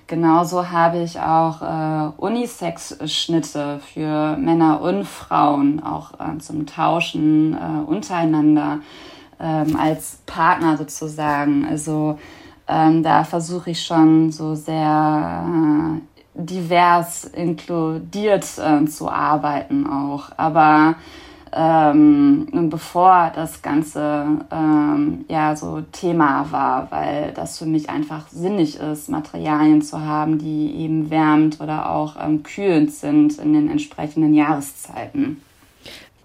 Genauso 0.08 0.70
habe 0.70 1.00
ich 1.00 1.20
auch 1.20 1.62
äh, 1.62 2.12
Unisex-Schnitte 2.16 3.82
für 3.94 4.38
Männer 4.38 4.80
und 4.80 5.04
Frauen, 5.04 5.84
auch 5.84 6.14
äh, 6.14 6.38
zum 6.40 6.66
Tauschen 6.66 7.54
äh, 7.54 7.90
untereinander 7.90 8.80
ähm, 9.38 9.76
als 9.76 10.20
Partner 10.26 10.78
sozusagen. 10.78 11.68
Also 11.70 12.18
ähm, 12.70 13.04
da 13.04 13.26
versuche 13.26 13.72
ich 13.72 13.84
schon 13.84 14.32
so 14.32 14.56
sehr 14.56 15.44
äh, 15.46 16.02
divers 16.36 17.26
inkludiert 17.26 18.46
äh, 18.60 18.86
zu 18.86 19.10
arbeiten 19.10 19.88
auch. 19.88 20.30
Aber 20.38 20.96
ähm, 21.54 22.70
bevor 22.70 23.32
das 23.34 23.62
Ganze 23.62 24.26
ähm, 24.52 25.26
ja 25.28 25.56
so 25.56 25.82
Thema 25.92 26.52
war, 26.52 26.92
weil 26.92 27.32
das 27.34 27.58
für 27.58 27.66
mich 27.66 27.90
einfach 27.90 28.28
sinnig 28.30 28.80
ist, 28.80 29.10
Materialien 29.10 29.82
zu 29.82 30.02
haben, 30.02 30.38
die 30.40 30.76
eben 30.76 31.10
wärmend 31.10 31.60
oder 31.62 31.90
auch 31.90 32.16
ähm, 32.22 32.44
kühlend 32.44 32.92
sind 32.92 33.38
in 33.40 33.54
den 33.54 33.70
entsprechenden 33.70 34.34
Jahreszeiten. 34.34 35.42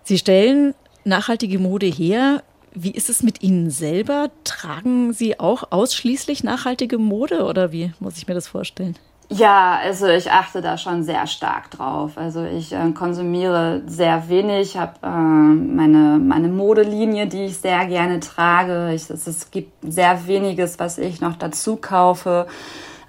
Sie 0.05 0.19
stellen 0.19 0.75
nachhaltige 1.05 1.59
Mode 1.59 1.87
her. 1.87 2.43
Wie 2.75 2.91
ist 2.91 3.11
es 3.11 3.23
mit 3.23 3.43
Ihnen 3.43 3.71
selber? 3.71 4.31
Tragen 4.45 5.12
Sie 5.12 5.38
auch 5.38 5.64
ausschließlich 5.71 6.43
nachhaltige 6.43 6.99
Mode 6.99 7.45
oder 7.45 7.73
wie 7.73 7.93
muss 8.00 8.17
ich 8.17 8.26
mir 8.26 8.35
das 8.35 8.49
vorstellen? 8.49 8.97
Ja, 9.35 9.79
also 9.83 10.09
ich 10.09 10.31
achte 10.31 10.61
da 10.61 10.77
schon 10.77 11.05
sehr 11.05 11.27
stark 11.27 11.71
drauf. 11.71 12.12
Also 12.17 12.45
ich 12.45 12.73
äh, 12.73 12.91
konsumiere 12.93 13.83
sehr 13.87 14.29
wenig, 14.29 14.77
habe 14.77 14.93
äh, 15.03 15.09
meine, 15.09 16.19
meine 16.19 16.49
Modelinie, 16.49 17.27
die 17.27 17.47
ich 17.47 17.59
sehr 17.59 17.87
gerne 17.87 18.21
trage. 18.21 18.93
Ich, 18.93 19.09
es, 19.09 19.27
es 19.27 19.51
gibt 19.51 19.73
sehr 19.83 20.27
weniges, 20.27 20.79
was 20.79 20.99
ich 20.99 21.21
noch 21.21 21.37
dazu 21.37 21.77
kaufe. 21.77 22.47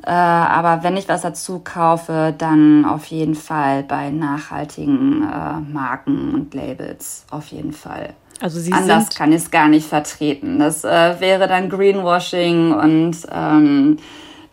Äh, 0.05 0.11
aber 0.11 0.83
wenn 0.83 0.95
ich 0.95 1.09
was 1.09 1.21
dazu 1.21 1.59
kaufe, 1.59 2.33
dann 2.37 2.85
auf 2.85 3.05
jeden 3.05 3.35
Fall 3.35 3.83
bei 3.83 4.09
nachhaltigen 4.09 5.23
äh, 5.23 5.59
Marken 5.59 6.33
und 6.35 6.53
Labels. 6.53 7.25
Auf 7.31 7.47
jeden 7.47 7.73
Fall. 7.73 8.13
Also 8.39 8.59
Sie 8.59 8.71
Anders 8.71 9.09
kann 9.09 9.31
ich 9.31 9.43
es 9.43 9.51
gar 9.51 9.67
nicht 9.67 9.87
vertreten. 9.87 10.59
Das 10.59 10.83
äh, 10.83 11.19
wäre 11.19 11.47
dann 11.47 11.69
Greenwashing 11.69 12.73
und 12.73 13.17
ähm, 13.31 13.97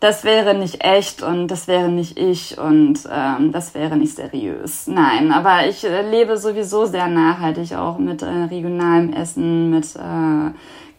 das 0.01 0.23
wäre 0.23 0.55
nicht 0.55 0.83
echt 0.83 1.21
und 1.21 1.47
das 1.47 1.67
wäre 1.67 1.87
nicht 1.87 2.17
ich 2.17 2.57
und 2.57 3.07
ähm, 3.09 3.51
das 3.51 3.75
wäre 3.75 3.95
nicht 3.95 4.15
seriös. 4.15 4.87
Nein, 4.87 5.31
aber 5.31 5.67
ich 5.67 5.83
äh, 5.83 6.01
lebe 6.01 6.37
sowieso 6.37 6.85
sehr 6.85 7.07
nachhaltig 7.07 7.75
auch 7.75 7.99
mit 7.99 8.23
äh, 8.23 8.25
regionalem 8.25 9.13
Essen, 9.13 9.69
mit 9.69 9.95
äh, 9.95 10.51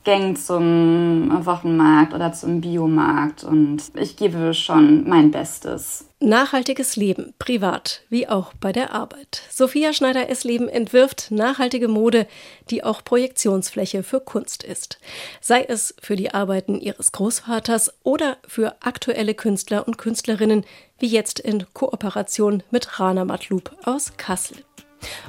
Gängen 0.04 0.34
zum 0.36 1.44
Wochenmarkt 1.46 2.12
oder 2.12 2.32
zum 2.32 2.60
Biomarkt 2.60 3.44
und 3.44 3.82
ich 3.94 4.16
gebe 4.16 4.52
schon 4.52 5.08
mein 5.08 5.30
Bestes. 5.30 6.06
Nachhaltiges 6.18 6.96
Leben, 6.96 7.34
privat 7.38 8.02
wie 8.08 8.28
auch 8.28 8.52
bei 8.54 8.72
der 8.72 8.92
Arbeit. 8.92 9.42
Sophia 9.50 9.92
Schneider-Essleben 9.92 10.68
entwirft 10.68 11.30
nachhaltige 11.30 11.88
Mode, 11.88 12.26
die 12.70 12.84
auch 12.84 13.02
Projektionsfläche 13.04 14.02
für 14.02 14.20
Kunst 14.20 14.62
ist. 14.62 14.98
Sei 15.40 15.64
es 15.64 15.94
für 16.00 16.16
die 16.16 16.32
Arbeiten 16.32 16.80
ihres 16.80 17.12
Großvaters 17.12 17.92
oder 18.04 18.36
für 18.46 18.76
aktuelle 18.80 19.34
Künstler 19.34 19.86
und 19.86 19.98
Künstlerinnen, 19.98 20.64
wie 20.98 21.08
jetzt 21.08 21.40
in 21.40 21.64
Kooperation 21.74 22.62
mit 22.70 23.00
Rana 23.00 23.24
Matlub 23.24 23.72
aus 23.84 24.16
Kassel. 24.16 24.58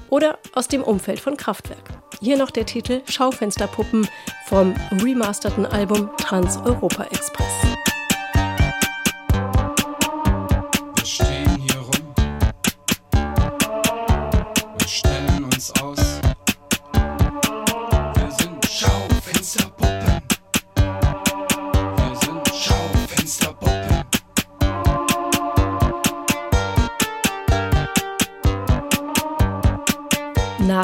Oder 0.10 0.38
aus 0.54 0.68
dem 0.68 0.84
Umfeld 0.84 1.20
von 1.20 1.38
Kraftwerk. 1.38 1.90
Hier 2.22 2.38
noch 2.38 2.52
der 2.52 2.66
Titel 2.66 3.02
Schaufensterpuppen 3.10 4.08
vom 4.48 4.74
remasterten 5.04 5.66
Album 5.66 6.10
Trans-Europa 6.18 7.04
Express. 7.06 7.93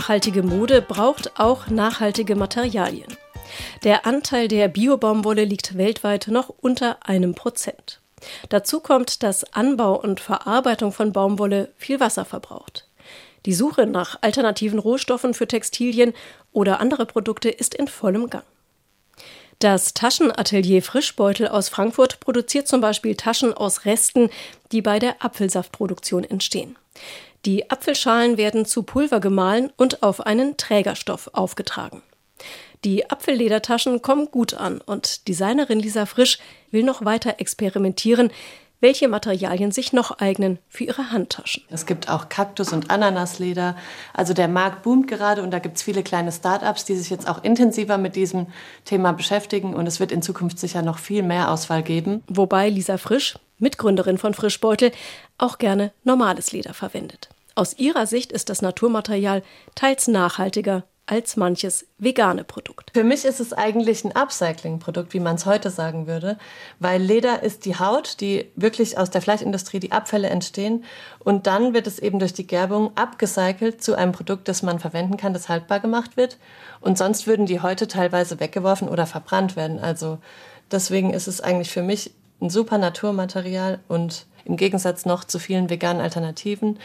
Nachhaltige 0.09 0.41
Mode 0.41 0.81
braucht 0.81 1.39
auch 1.39 1.67
nachhaltige 1.67 2.35
Materialien. 2.35 3.15
Der 3.83 4.07
Anteil 4.07 4.47
der 4.47 4.67
Biobaumwolle 4.67 5.45
liegt 5.45 5.77
weltweit 5.77 6.29
noch 6.29 6.49
unter 6.49 6.97
einem 7.07 7.35
Prozent. 7.35 8.01
Dazu 8.49 8.79
kommt, 8.79 9.21
dass 9.21 9.53
Anbau 9.53 10.01
und 10.01 10.19
Verarbeitung 10.19 10.93
von 10.93 11.13
Baumwolle 11.13 11.71
viel 11.77 11.99
Wasser 11.99 12.25
verbraucht. 12.25 12.87
Die 13.45 13.53
Suche 13.53 13.85
nach 13.85 14.17
alternativen 14.21 14.79
Rohstoffen 14.79 15.35
für 15.35 15.47
Textilien 15.47 16.13
oder 16.53 16.79
andere 16.79 17.05
Produkte 17.05 17.49
ist 17.49 17.75
in 17.75 17.87
vollem 17.87 18.31
Gang. 18.31 18.45
Das 19.59 19.93
Taschenatelier 19.93 20.81
Frischbeutel 20.81 21.49
aus 21.49 21.69
Frankfurt 21.69 22.19
produziert 22.19 22.67
zum 22.67 22.81
Beispiel 22.81 23.13
Taschen 23.13 23.53
aus 23.53 23.85
Resten, 23.85 24.31
die 24.71 24.81
bei 24.81 24.97
der 24.97 25.23
Apfelsaftproduktion 25.23 26.23
entstehen. 26.23 26.79
Die 27.45 27.69
Apfelschalen 27.71 28.37
werden 28.37 28.65
zu 28.65 28.83
Pulver 28.83 29.19
gemahlen 29.19 29.71
und 29.77 30.03
auf 30.03 30.21
einen 30.21 30.57
Trägerstoff 30.57 31.29
aufgetragen. 31.33 32.01
Die 32.85 33.09
Apfelledertaschen 33.09 34.01
kommen 34.01 34.31
gut 34.31 34.53
an 34.53 34.79
und 34.81 35.27
Designerin 35.27 35.79
Lisa 35.79 36.05
Frisch 36.05 36.39
will 36.71 36.83
noch 36.83 37.03
weiter 37.03 37.35
experimentieren, 37.39 38.31
welche 38.81 39.07
Materialien 39.07 39.71
sich 39.71 39.93
noch 39.93 40.19
eignen 40.19 40.59
für 40.69 40.85
ihre 40.85 41.11
Handtaschen. 41.11 41.63
Es 41.69 41.85
gibt 41.85 42.09
auch 42.09 42.29
Kaktus- 42.29 42.73
und 42.73 42.89
Ananasleder. 42.89 43.75
Also 44.13 44.33
der 44.33 44.47
Markt 44.47 44.83
boomt 44.83 45.07
gerade 45.07 45.43
und 45.43 45.51
da 45.51 45.59
gibt 45.59 45.77
es 45.77 45.83
viele 45.83 46.03
kleine 46.03 46.31
Start-ups, 46.31 46.85
die 46.85 46.95
sich 46.95 47.09
jetzt 47.09 47.27
auch 47.27 47.43
intensiver 47.43 47.97
mit 47.97 48.15
diesem 48.15 48.47
Thema 48.85 49.11
beschäftigen 49.11 49.73
und 49.73 49.87
es 49.87 49.99
wird 49.99 50.11
in 50.11 50.21
Zukunft 50.21 50.59
sicher 50.59 50.81
noch 50.81 50.99
viel 50.99 51.23
mehr 51.23 51.51
Auswahl 51.51 51.83
geben. 51.83 52.23
Wobei 52.27 52.69
Lisa 52.69 52.97
Frisch, 52.97 53.37
Mitgründerin 53.57 54.17
von 54.17 54.33
Frischbeutel, 54.33 54.91
auch 55.37 55.57
gerne 55.57 55.91
normales 56.03 56.51
Leder 56.51 56.73
verwendet. 56.73 57.29
Aus 57.55 57.77
ihrer 57.77 58.07
Sicht 58.07 58.31
ist 58.31 58.49
das 58.49 58.61
Naturmaterial 58.61 59.43
teils 59.75 60.07
nachhaltiger 60.07 60.83
als 61.09 61.37
manches 61.37 61.87
vegane 61.97 62.43
Produkt. 62.43 62.91
Für 62.93 63.03
mich 63.03 63.25
ist 63.25 63.39
es 63.39 63.51
eigentlich 63.51 64.05
ein 64.05 64.15
Upcycling-Produkt, 64.15 65.13
wie 65.15 65.19
man 65.19 65.35
es 65.35 65.47
heute 65.47 65.71
sagen 65.71 66.05
würde, 66.05 66.37
weil 66.79 67.01
Leder 67.01 67.41
ist 67.41 67.65
die 67.65 67.79
Haut, 67.79 68.21
die 68.21 68.51
wirklich 68.55 68.97
aus 68.99 69.09
der 69.09 69.23
Fleischindustrie 69.23 69.79
die 69.79 69.91
Abfälle 69.91 70.29
entstehen 70.29 70.83
und 71.17 71.47
dann 71.47 71.73
wird 71.73 71.87
es 71.87 71.97
eben 71.97 72.19
durch 72.19 72.33
die 72.33 72.45
Gerbung 72.45 72.91
abgecycelt 72.95 73.81
zu 73.81 73.95
einem 73.95 74.11
Produkt, 74.11 74.47
das 74.47 74.61
man 74.61 74.77
verwenden 74.77 75.17
kann, 75.17 75.33
das 75.33 75.49
haltbar 75.49 75.79
gemacht 75.79 76.15
wird 76.15 76.37
und 76.79 76.97
sonst 76.99 77.25
würden 77.25 77.47
die 77.47 77.61
heute 77.61 77.87
teilweise 77.87 78.39
weggeworfen 78.39 78.87
oder 78.87 79.07
verbrannt 79.07 79.55
werden. 79.55 79.79
Also 79.79 80.19
deswegen 80.71 81.11
ist 81.11 81.27
es 81.27 81.41
eigentlich 81.41 81.71
für 81.71 81.81
mich 81.81 82.13
ein 82.39 82.51
super 82.51 82.77
Naturmaterial 82.77 83.79
und 83.87 84.27
im 84.45 84.57
Gegensatz 84.57 85.05
noch 85.05 85.23
zu 85.23 85.39
vielen 85.39 85.71
veganen 85.71 86.01
Alternativen, 86.01 86.77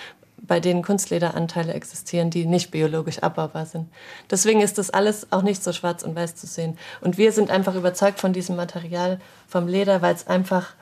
bei 0.47 0.61
denen 0.61 0.83
Kunstlederanteile 0.83 1.73
existieren, 1.73 2.31
die 2.31 2.47
nicht 2.47 2.71
biologisch 2.71 3.21
abbaubar 3.21 3.67
sind. 3.67 3.89
Deswegen 4.31 4.61
ist 4.61 4.79
das 4.79 4.91
alles 4.91 5.33
auch 5.33 5.43
nicht 5.43 5.63
so 5.63 5.73
schwarz 5.73 6.03
und 6.03 6.15
weiß 6.15 6.37
zu 6.37 6.47
sehen. 6.47 6.79
Und 7.01 7.19
wir 7.19 7.33
sind 7.33 7.51
einfach 7.51 7.75
überzeugt 7.75 8.21
von 8.21 8.33
diesem 8.33 8.57
Material, 8.57 9.21
vom 9.49 9.67
Leder, 9.67 10.03
weil 10.03 10.15
es 10.15 10.27
einfach 10.27 10.75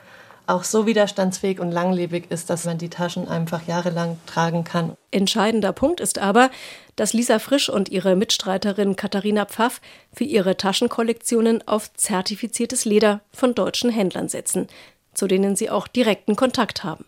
auch 0.45 0.63
so 0.63 0.85
widerstandsfähig 0.85 1.59
und 1.59 1.71
langlebig 1.71 2.29
ist, 2.29 2.49
dass 2.49 2.65
man 2.65 2.77
die 2.77 2.89
Taschen 2.89 3.27
einfach 3.27 3.65
jahrelang 3.65 4.17
tragen 4.25 4.63
kann. 4.63 4.93
Entscheidender 5.11 5.71
Punkt 5.71 6.01
ist 6.01 6.19
aber, 6.19 6.49
dass 6.95 7.13
Lisa 7.13 7.39
Frisch 7.39 7.69
und 7.69 7.89
ihre 7.89 8.15
Mitstreiterin 8.15 8.95
Katharina 8.95 9.45
Pfaff 9.45 9.79
für 10.11 10.25
ihre 10.25 10.57
Taschenkollektionen 10.57 11.65
auf 11.67 11.93
zertifiziertes 11.93 12.85
Leder 12.85 13.21
von 13.31 13.55
deutschen 13.55 13.89
Händlern 13.89 14.27
setzen, 14.27 14.67
zu 15.13 15.27
denen 15.27 15.55
sie 15.55 15.69
auch 15.69 15.87
direkten 15.87 16.35
Kontakt 16.35 16.83
haben. 16.83 17.05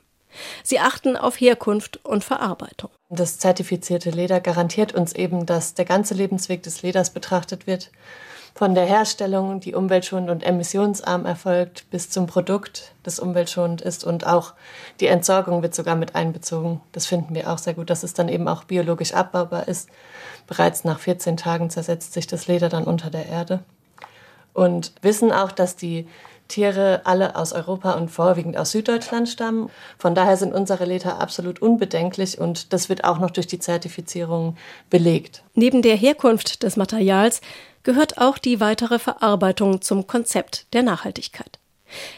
Sie 0.63 0.80
achten 0.80 1.18
auf 1.18 1.39
Herkunft 1.39 2.04
und 2.06 2.24
Verarbeitung. 2.24 2.89
Das 3.10 3.39
zertifizierte 3.39 4.10
Leder 4.10 4.39
garantiert 4.42 4.94
uns 4.94 5.13
eben, 5.13 5.46
dass 5.46 5.74
der 5.74 5.86
ganze 5.86 6.13
Lebensweg 6.13 6.63
des 6.63 6.82
Leders 6.82 7.10
betrachtet 7.12 7.68
wird. 7.68 7.92
Von 8.58 8.74
der 8.74 8.86
Herstellung, 8.86 9.60
die 9.60 9.75
umweltschonend 9.75 10.30
und 10.30 10.42
emissionsarm 10.42 11.25
erfolgt, 11.25 11.89
bis 11.89 12.10
zum 12.10 12.25
Produkt, 12.25 12.94
das 13.04 13.20
umweltschonend 13.20 13.82
ist. 13.82 14.06
Und 14.06 14.25
auch 14.25 14.54
die 15.01 15.08
Entsorgung 15.08 15.62
wird 15.62 15.75
sogar 15.75 15.98
mit 15.98 16.15
einbezogen. 16.15 16.80
Das 16.94 17.06
finden 17.06 17.36
wir 17.36 17.51
auch 17.51 17.58
sehr 17.58 17.74
gut, 17.74 17.89
dass 17.89 18.04
es 18.04 18.13
dann 18.13 18.30
eben 18.30 18.48
auch 18.48 18.63
biologisch 18.63 19.13
abbaubar 19.13 19.68
ist. 19.68 19.89
Bereits 20.48 20.86
nach 20.86 21.00
14 21.00 21.36
Tagen 21.36 21.70
zersetzt 21.70 22.13
sich 22.13 22.27
das 22.27 22.48
Leder 22.48 22.70
dann 22.70 22.86
unter 22.86 23.10
der 23.10 23.25
Erde. 23.25 23.60
Und 24.54 24.94
wissen 25.01 25.34
auch, 25.34 25.51
dass 25.51 25.75
die 25.75 26.08
Tiere 26.48 27.02
alle 27.06 27.36
aus 27.36 27.54
Europa 27.54 27.94
und 27.94 28.10
vorwiegend 28.10 28.58
aus 28.58 28.72
Süddeutschland 28.72 29.30
stammen. 29.30 29.70
Von 29.98 30.16
daher 30.16 30.38
sind 30.38 30.54
unsere 30.54 30.86
Leder 30.86 31.20
absolut 31.20 31.62
unbedenklich 31.62 32.40
und 32.40 32.72
das 32.74 32.90
wird 32.90 33.04
auch 33.04 33.20
noch 33.20 33.32
durch 33.32 33.48
die 33.48 33.60
Zertifizierung 33.60 34.58
belegt. 34.90 35.44
Neben 35.54 35.82
der 35.82 35.96
Herkunft 35.96 36.64
des 36.64 36.78
Materials 36.78 37.42
gehört 37.84 38.18
auch 38.18 38.38
die 38.38 38.60
weitere 38.60 39.00
Verarbeitung 39.00 39.82
zum 39.82 40.08
Konzept 40.08 40.68
der 40.74 40.84
Nachhaltigkeit. 40.84 41.60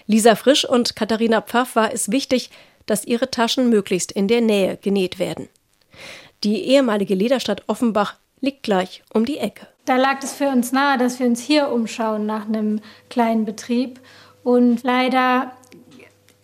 Lisa 0.07 0.35
Frisch 0.35 0.65
und 0.65 0.95
Katharina 0.95 1.41
Pfaff 1.41 1.75
war 1.75 1.93
es 1.93 2.11
wichtig, 2.11 2.49
dass 2.85 3.05
ihre 3.05 3.29
Taschen 3.29 3.69
möglichst 3.69 4.11
in 4.11 4.27
der 4.27 4.41
Nähe 4.41 4.77
genäht 4.77 5.19
werden. 5.19 5.49
Die 6.43 6.63
ehemalige 6.63 7.15
Lederstadt 7.15 7.63
Offenbach 7.67 8.15
liegt 8.39 8.63
gleich 8.63 9.03
um 9.13 9.25
die 9.25 9.39
Ecke. 9.39 9.67
Da 9.87 9.95
lag 9.95 10.17
es 10.21 10.33
für 10.33 10.49
uns 10.49 10.73
nahe, 10.73 10.97
dass 10.97 11.17
wir 11.17 11.27
uns 11.27 11.41
hier 11.41 11.71
umschauen 11.71 12.25
nach 12.25 12.45
einem 12.45 12.81
kleinen 13.09 13.45
Betrieb. 13.45 14.01
Und 14.43 14.83
leider 14.83 15.53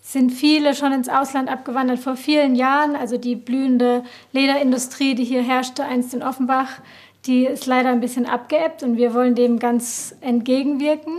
sind 0.01 0.31
viele 0.31 0.73
schon 0.73 0.93
ins 0.93 1.09
Ausland 1.09 1.49
abgewandert 1.49 1.99
vor 1.99 2.15
vielen 2.15 2.55
Jahren. 2.55 2.95
Also 2.95 3.17
die 3.17 3.35
blühende 3.35 4.05
Lederindustrie, 4.31 5.13
die 5.13 5.25
hier 5.25 5.43
herrschte, 5.43 5.83
einst 5.83 6.13
in 6.13 6.23
Offenbach, 6.23 6.79
die 7.25 7.45
ist 7.45 7.65
leider 7.65 7.89
ein 7.89 7.99
bisschen 7.99 8.25
abgeebbt 8.25 8.81
und 8.81 8.95
wir 8.95 9.13
wollen 9.13 9.35
dem 9.35 9.59
ganz 9.59 10.15
entgegenwirken. 10.21 11.17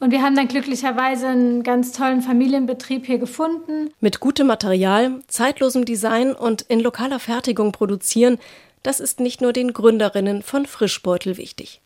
Und 0.00 0.10
wir 0.10 0.22
haben 0.22 0.34
dann 0.34 0.48
glücklicherweise 0.48 1.28
einen 1.28 1.62
ganz 1.62 1.92
tollen 1.92 2.22
Familienbetrieb 2.22 3.06
hier 3.06 3.18
gefunden. 3.18 3.92
Mit 4.00 4.18
gutem 4.18 4.48
Material, 4.48 5.20
zeitlosem 5.28 5.84
Design 5.84 6.32
und 6.32 6.62
in 6.62 6.80
lokaler 6.80 7.20
Fertigung 7.20 7.70
produzieren, 7.70 8.38
das 8.82 9.00
ist 9.00 9.20
nicht 9.20 9.40
nur 9.40 9.52
den 9.52 9.72
Gründerinnen 9.72 10.42
von 10.42 10.66
Frischbeutel 10.66 11.36
wichtig. 11.36 11.80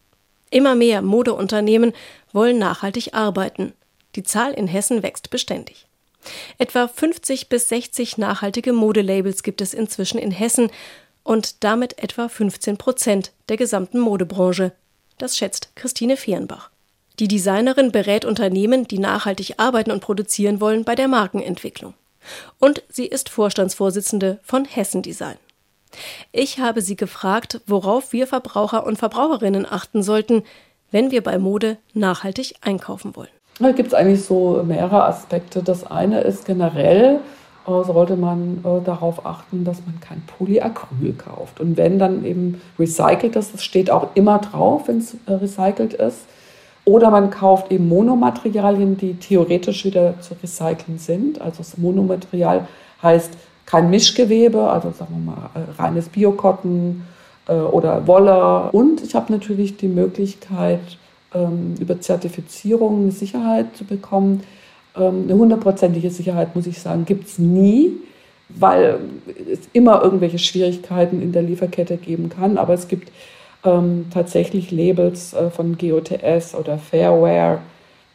Immer 0.50 0.74
mehr 0.74 1.02
Modeunternehmen 1.02 1.92
wollen 2.32 2.58
nachhaltig 2.58 3.14
arbeiten. 3.14 3.72
Die 4.14 4.22
Zahl 4.22 4.52
in 4.52 4.68
Hessen 4.68 5.02
wächst 5.02 5.30
beständig. 5.30 5.86
Etwa 6.58 6.88
50 6.88 7.48
bis 7.48 7.68
60 7.68 8.18
nachhaltige 8.18 8.72
Modelabels 8.72 9.42
gibt 9.42 9.60
es 9.60 9.74
inzwischen 9.74 10.18
in 10.18 10.30
Hessen 10.30 10.70
und 11.22 11.64
damit 11.64 11.98
etwa 11.98 12.28
15 12.28 12.76
Prozent 12.76 13.32
der 13.48 13.56
gesamten 13.56 13.98
Modebranche. 13.98 14.72
Das 15.18 15.36
schätzt 15.36 15.74
Christine 15.74 16.16
Fehrenbach. 16.16 16.70
Die 17.18 17.28
Designerin 17.28 17.92
berät 17.92 18.24
Unternehmen, 18.24 18.88
die 18.88 18.98
nachhaltig 18.98 19.54
arbeiten 19.58 19.90
und 19.90 20.00
produzieren 20.00 20.60
wollen, 20.60 20.84
bei 20.84 20.94
der 20.94 21.08
Markenentwicklung. 21.08 21.94
Und 22.58 22.82
sie 22.88 23.06
ist 23.06 23.28
Vorstandsvorsitzende 23.28 24.40
von 24.42 24.64
Hessen 24.64 25.02
Design. 25.02 25.36
Ich 26.32 26.58
habe 26.58 26.80
sie 26.80 26.96
gefragt, 26.96 27.60
worauf 27.66 28.12
wir 28.12 28.26
Verbraucher 28.26 28.86
und 28.86 28.98
Verbraucherinnen 28.98 29.66
achten 29.68 30.02
sollten, 30.02 30.42
wenn 30.90 31.10
wir 31.10 31.22
bei 31.22 31.38
Mode 31.38 31.78
nachhaltig 31.92 32.54
einkaufen 32.60 33.16
wollen. 33.16 33.28
Da 33.58 33.72
gibt 33.72 33.88
es 33.88 33.94
eigentlich 33.94 34.24
so 34.24 34.62
mehrere 34.66 35.04
Aspekte. 35.04 35.62
Das 35.62 35.88
eine 35.88 36.20
ist 36.22 36.44
generell, 36.44 37.20
äh, 37.66 37.84
sollte 37.84 38.16
man 38.16 38.64
äh, 38.64 38.84
darauf 38.84 39.24
achten, 39.24 39.64
dass 39.64 39.78
man 39.86 40.00
kein 40.00 40.22
Polyacryl 40.26 41.14
kauft. 41.14 41.60
Und 41.60 41.76
wenn 41.76 41.98
dann 41.98 42.24
eben 42.24 42.60
recycelt 42.78 43.36
ist, 43.36 43.54
das 43.54 43.62
steht 43.62 43.90
auch 43.90 44.08
immer 44.14 44.38
drauf, 44.38 44.88
wenn 44.88 44.98
es 44.98 45.14
äh, 45.26 45.32
recycelt 45.32 45.94
ist. 45.94 46.26
Oder 46.84 47.10
man 47.10 47.30
kauft 47.30 47.72
eben 47.72 47.88
Monomaterialien, 47.88 48.98
die 48.98 49.14
theoretisch 49.14 49.84
wieder 49.84 50.20
zu 50.20 50.34
recyceln 50.42 50.98
sind. 50.98 51.40
Also 51.40 51.58
das 51.58 51.78
Monomaterial 51.78 52.68
heißt 53.02 53.30
kein 53.66 53.90
Mischgewebe, 53.90 54.70
also 54.70 54.92
sagen 54.92 55.14
wir 55.14 55.32
mal 55.32 55.50
äh, 55.54 55.82
reines 55.82 56.08
Biokotten 56.08 57.04
äh, 57.48 57.54
oder 57.54 58.06
Wolle. 58.06 58.70
Und 58.72 59.02
ich 59.02 59.14
habe 59.14 59.32
natürlich 59.32 59.76
die 59.76 59.88
Möglichkeit, 59.88 60.98
ähm, 61.34 61.74
über 61.80 62.00
Zertifizierung 62.00 63.02
eine 63.02 63.12
Sicherheit 63.12 63.76
zu 63.76 63.84
bekommen. 63.84 64.42
Ähm, 64.96 65.24
eine 65.24 65.34
hundertprozentige 65.34 66.10
Sicherheit, 66.10 66.54
muss 66.54 66.66
ich 66.66 66.80
sagen, 66.80 67.04
gibt 67.04 67.26
es 67.26 67.38
nie, 67.38 67.92
weil 68.48 69.00
es 69.50 69.60
immer 69.72 70.02
irgendwelche 70.02 70.38
Schwierigkeiten 70.38 71.20
in 71.20 71.32
der 71.32 71.42
Lieferkette 71.42 71.96
geben 71.96 72.28
kann. 72.28 72.58
Aber 72.58 72.74
es 72.74 72.88
gibt 72.88 73.10
ähm, 73.64 74.06
tatsächlich 74.12 74.70
Labels 74.70 75.34
äh, 75.34 75.50
von 75.50 75.76
GOTS 75.78 76.54
oder 76.54 76.78
Fairware, 76.78 77.60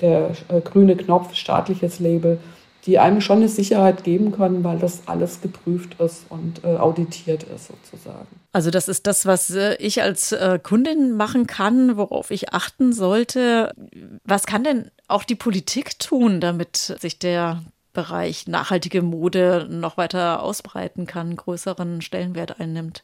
der 0.02 0.30
äh, 0.48 0.62
grüne 0.62 0.96
Knopf, 0.96 1.34
staatliches 1.36 2.00
Label 2.00 2.38
die 2.86 2.98
einem 2.98 3.22
schon 3.22 3.38
eine 3.38 3.50
Sicherheit 3.50 4.04
geben 4.04 4.32
können, 4.32 4.64
weil 4.64 4.80
das 4.80 5.02
alles 5.06 5.42
geprüft 5.42 6.00
ist 6.00 6.26
und 6.30 6.64
äh, 6.64 6.78
auditiert 6.78 7.44
ist 7.44 7.68
sozusagen. 7.68 8.28
Also 8.52 8.72
das 8.72 8.88
ist 8.88 9.06
das, 9.06 9.26
was 9.26 9.50
äh, 9.52 9.76
ich 9.76 10.02
als 10.02 10.32
äh, 10.32 10.60
Kundin 10.62 11.16
machen 11.16 11.46
kann, 11.46 11.98
worauf 11.98 12.32
ich 12.32 12.54
achten 12.54 12.94
sollte. 12.94 13.74
Was 14.24 14.46
kann 14.46 14.64
denn 14.64 14.92
auch 15.08 15.24
die 15.24 15.36
Politik 15.36 16.00
tun, 16.00 16.40
damit 16.40 16.78
sich 16.78 17.20
der 17.20 17.62
Bereich 17.94 18.48
nachhaltige 18.48 19.02
Mode 19.02 19.68
noch 19.70 19.98
weiter 19.98 20.42
ausbreiten 20.42 21.06
kann, 21.06 21.36
größeren 21.36 22.02
Stellenwert 22.02 22.60
einnimmt? 22.60 23.04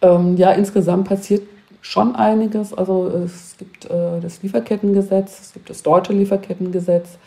Ähm, 0.00 0.36
ja, 0.36 0.52
insgesamt 0.52 1.08
passiert 1.08 1.42
schon 1.80 2.16
einiges. 2.16 2.72
Also 2.72 3.08
es 3.08 3.56
gibt 3.58 3.84
äh, 3.86 4.20
das 4.20 4.42
Lieferkettengesetz, 4.42 5.40
es 5.40 5.52
gibt 5.52 5.70
das 5.70 5.82
deutsche 5.82 6.12
Lieferkettengesetz, 6.12 7.18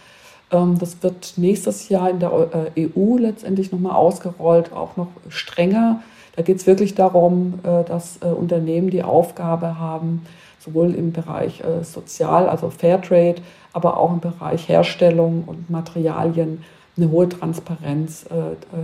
das 0.49 1.03
wird 1.03 1.33
nächstes 1.37 1.89
Jahr 1.89 2.09
in 2.09 2.19
der 2.19 2.33
EU 2.33 2.37
äh, 2.75 2.85
e 2.85 3.17
letztendlich 3.17 3.71
nochmal 3.71 3.95
ausgerollt, 3.95 4.73
auch 4.73 4.97
noch 4.97 5.09
strenger. 5.29 6.01
Da 6.35 6.41
geht 6.41 6.57
es 6.57 6.65
wirklich 6.67 6.95
darum, 6.95 7.59
äh, 7.63 7.83
dass 7.83 8.17
äh, 8.21 8.25
Unternehmen 8.25 8.89
die 8.89 9.03
Aufgabe 9.03 9.79
haben, 9.79 10.25
sowohl 10.59 10.93
im 10.93 11.13
Bereich 11.13 11.63
Sozial, 11.83 12.49
also 12.49 12.69
Fairtrade, 12.69 13.41
aber 13.71 13.97
auch 13.97 14.11
im 14.11 14.19
Bereich 14.19 14.67
Herstellung 14.67 15.45
und 15.47 15.69
Materialien 15.69 16.65
eine 16.97 17.09
hohe 17.09 17.29
Transparenz 17.29 18.25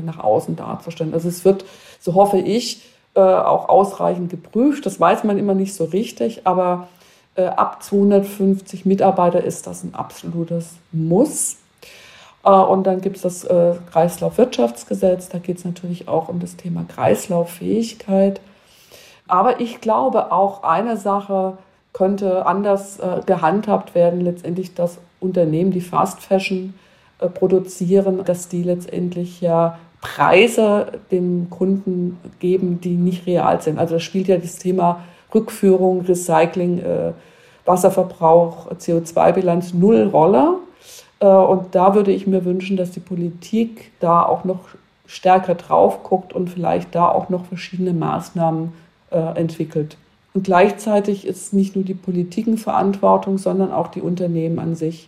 nach 0.06 0.20
außen 0.20 0.56
darzustellen. 0.56 1.14
Also 1.14 1.28
es 1.28 1.44
wird, 1.44 1.66
so 2.00 2.14
hoffe 2.14 2.38
ich, 2.38 2.82
auch 3.14 3.68
ausreichend 3.68 4.30
geprüft. 4.30 4.86
Das 4.86 5.02
weiß 5.02 5.26
man 5.26 5.38
immer 5.38 5.54
nicht 5.54 5.76
so 5.76 5.84
richtig, 5.84 6.48
aber 6.48 6.88
ab 7.42 7.84
250 7.84 8.86
Mitarbeiter 8.86 9.44
ist 9.44 9.68
das 9.68 9.84
ein 9.84 9.94
absolutes 9.94 10.76
Muss. 10.92 11.58
Äh, 12.46 12.50
und 12.50 12.86
dann 12.86 13.02
gibt 13.02 13.18
es 13.18 13.24
das 13.24 13.44
äh, 13.44 13.74
Kreislaufwirtschaftsgesetz, 13.92 15.30
da 15.30 15.40
geht 15.40 15.58
es 15.58 15.66
natürlich 15.66 16.08
auch 16.08 16.30
um 16.30 16.40
das 16.40 16.56
Thema 16.56 16.86
Kreislauffähigkeit. 16.88 18.40
Aber 19.28 19.60
ich 19.60 19.82
glaube, 19.82 20.32
auch 20.32 20.64
eine 20.64 20.98
Sache 20.98 21.58
könnte 21.92 22.46
anders 22.46 23.00
äh, 23.00 23.22
gehandhabt 23.26 23.96
werden, 23.96 24.22
letztendlich 24.22 24.76
das 24.76 25.00
Unternehmen, 25.20 25.72
die 25.72 25.82
Fast 25.82 26.22
Fashion 26.22 26.76
produzieren, 27.34 28.26
dass 28.26 28.50
die 28.50 28.62
letztendlich 28.62 29.40
ja 29.40 29.80
Preise 30.02 31.00
dem 31.12 31.50
Kunden 31.50 32.20
geben, 32.40 32.82
die 32.82 32.98
nicht 32.98 33.26
real 33.26 33.62
sind. 33.62 33.80
Also 33.80 33.96
da 33.96 34.00
spielt 34.02 34.28
ja 34.28 34.38
das 34.38 34.58
Thema 34.58 35.00
Rückführung, 35.34 36.02
Recycling, 36.02 36.82
Wasserverbrauch, 37.66 38.72
CO2-Bilanz 38.74 39.74
null 39.74 40.08
Rolle. 40.08 40.60
Äh, 41.20 41.26
und 41.26 41.76
da 41.76 41.96
würde 41.96 42.12
ich 42.12 42.28
mir 42.28 42.46
wünschen, 42.46 42.78
dass 42.78 42.92
die 42.92 43.00
Politik 43.00 43.92
da 44.00 44.24
auch 44.24 44.44
noch 44.44 44.60
stärker 45.08 45.56
drauf 45.56 46.04
guckt 46.04 46.34
und 46.34 46.50
vielleicht 46.50 46.96
da 46.96 47.10
auch 47.10 47.30
noch 47.30 47.46
verschiedene 47.46 47.94
Maßnahmen 47.94 48.74
äh, 49.12 49.40
entwickelt. 49.40 49.98
Und 50.34 50.44
gleichzeitig 50.44 51.26
ist 51.26 51.54
nicht 51.54 51.76
nur 51.76 51.86
die 51.86 51.94
Politik 51.94 52.48
in 52.48 52.58
Verantwortung, 52.58 53.38
sondern 53.38 53.72
auch 53.72 53.88
die 53.88 54.02
Unternehmen 54.02 54.60
an 54.60 54.76
sich. 54.76 55.08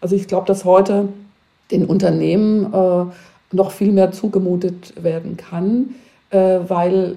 Also 0.00 0.16
ich 0.16 0.28
glaube, 0.28 0.46
dass 0.46 0.64
heute 0.64 1.08
den 1.70 1.86
Unternehmen 1.86 2.72
äh, 2.72 3.04
noch 3.52 3.70
viel 3.70 3.92
mehr 3.92 4.12
zugemutet 4.12 5.02
werden 5.02 5.36
kann, 5.36 5.94
weil 6.32 7.16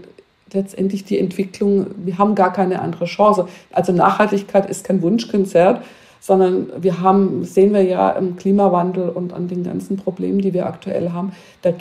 letztendlich 0.53 1.03
die 1.03 1.19
Entwicklung, 1.19 1.88
wir 1.97 2.17
haben 2.17 2.35
gar 2.35 2.53
keine 2.53 2.81
andere 2.81 3.05
Chance. 3.05 3.47
Also 3.71 3.91
Nachhaltigkeit 3.91 4.69
ist 4.69 4.83
kein 4.83 5.01
Wunschkonzert, 5.01 5.83
sondern 6.19 6.71
wir 6.77 7.01
haben, 7.01 7.43
sehen 7.45 7.73
wir 7.73 7.83
ja 7.83 8.12
im 8.12 8.35
Klimawandel 8.35 9.09
und 9.09 9.33
an 9.33 9.47
den 9.47 9.63
ganzen 9.63 9.97
Problemen, 9.97 10.39
die 10.39 10.53
wir 10.53 10.65
aktuell 10.65 11.12
haben, 11.12 11.31
da, 11.62 11.73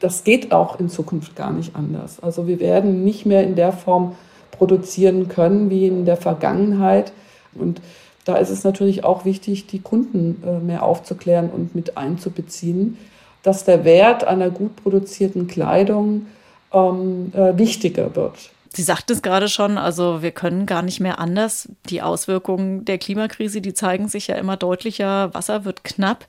das 0.00 0.24
geht 0.24 0.52
auch 0.52 0.78
in 0.78 0.88
Zukunft 0.88 1.36
gar 1.36 1.52
nicht 1.52 1.74
anders. 1.74 2.20
Also 2.20 2.46
wir 2.46 2.60
werden 2.60 3.04
nicht 3.04 3.26
mehr 3.26 3.44
in 3.44 3.54
der 3.54 3.72
Form 3.72 4.14
produzieren 4.50 5.28
können 5.28 5.70
wie 5.70 5.86
in 5.86 6.04
der 6.04 6.16
Vergangenheit. 6.16 7.12
Und 7.54 7.80
da 8.24 8.36
ist 8.36 8.50
es 8.50 8.64
natürlich 8.64 9.04
auch 9.04 9.24
wichtig, 9.24 9.66
die 9.66 9.80
Kunden 9.80 10.42
äh, 10.46 10.58
mehr 10.58 10.82
aufzuklären 10.82 11.48
und 11.48 11.74
mit 11.74 11.96
einzubeziehen, 11.96 12.98
dass 13.42 13.64
der 13.64 13.84
Wert 13.84 14.24
einer 14.24 14.50
gut 14.50 14.76
produzierten 14.76 15.46
Kleidung 15.46 16.26
ähm, 16.72 17.32
äh, 17.34 17.56
wichtiger 17.56 18.14
wird. 18.14 18.50
Sie 18.72 18.82
sagten 18.82 19.12
es 19.12 19.22
gerade 19.22 19.48
schon, 19.48 19.78
also 19.78 20.22
wir 20.22 20.30
können 20.30 20.64
gar 20.64 20.82
nicht 20.82 21.00
mehr 21.00 21.18
anders. 21.18 21.68
Die 21.88 22.02
Auswirkungen 22.02 22.84
der 22.84 22.98
Klimakrise, 22.98 23.60
die 23.60 23.74
zeigen 23.74 24.08
sich 24.08 24.28
ja 24.28 24.36
immer 24.36 24.56
deutlicher. 24.56 25.34
Wasser 25.34 25.64
wird 25.64 25.82
knapp. 25.82 26.26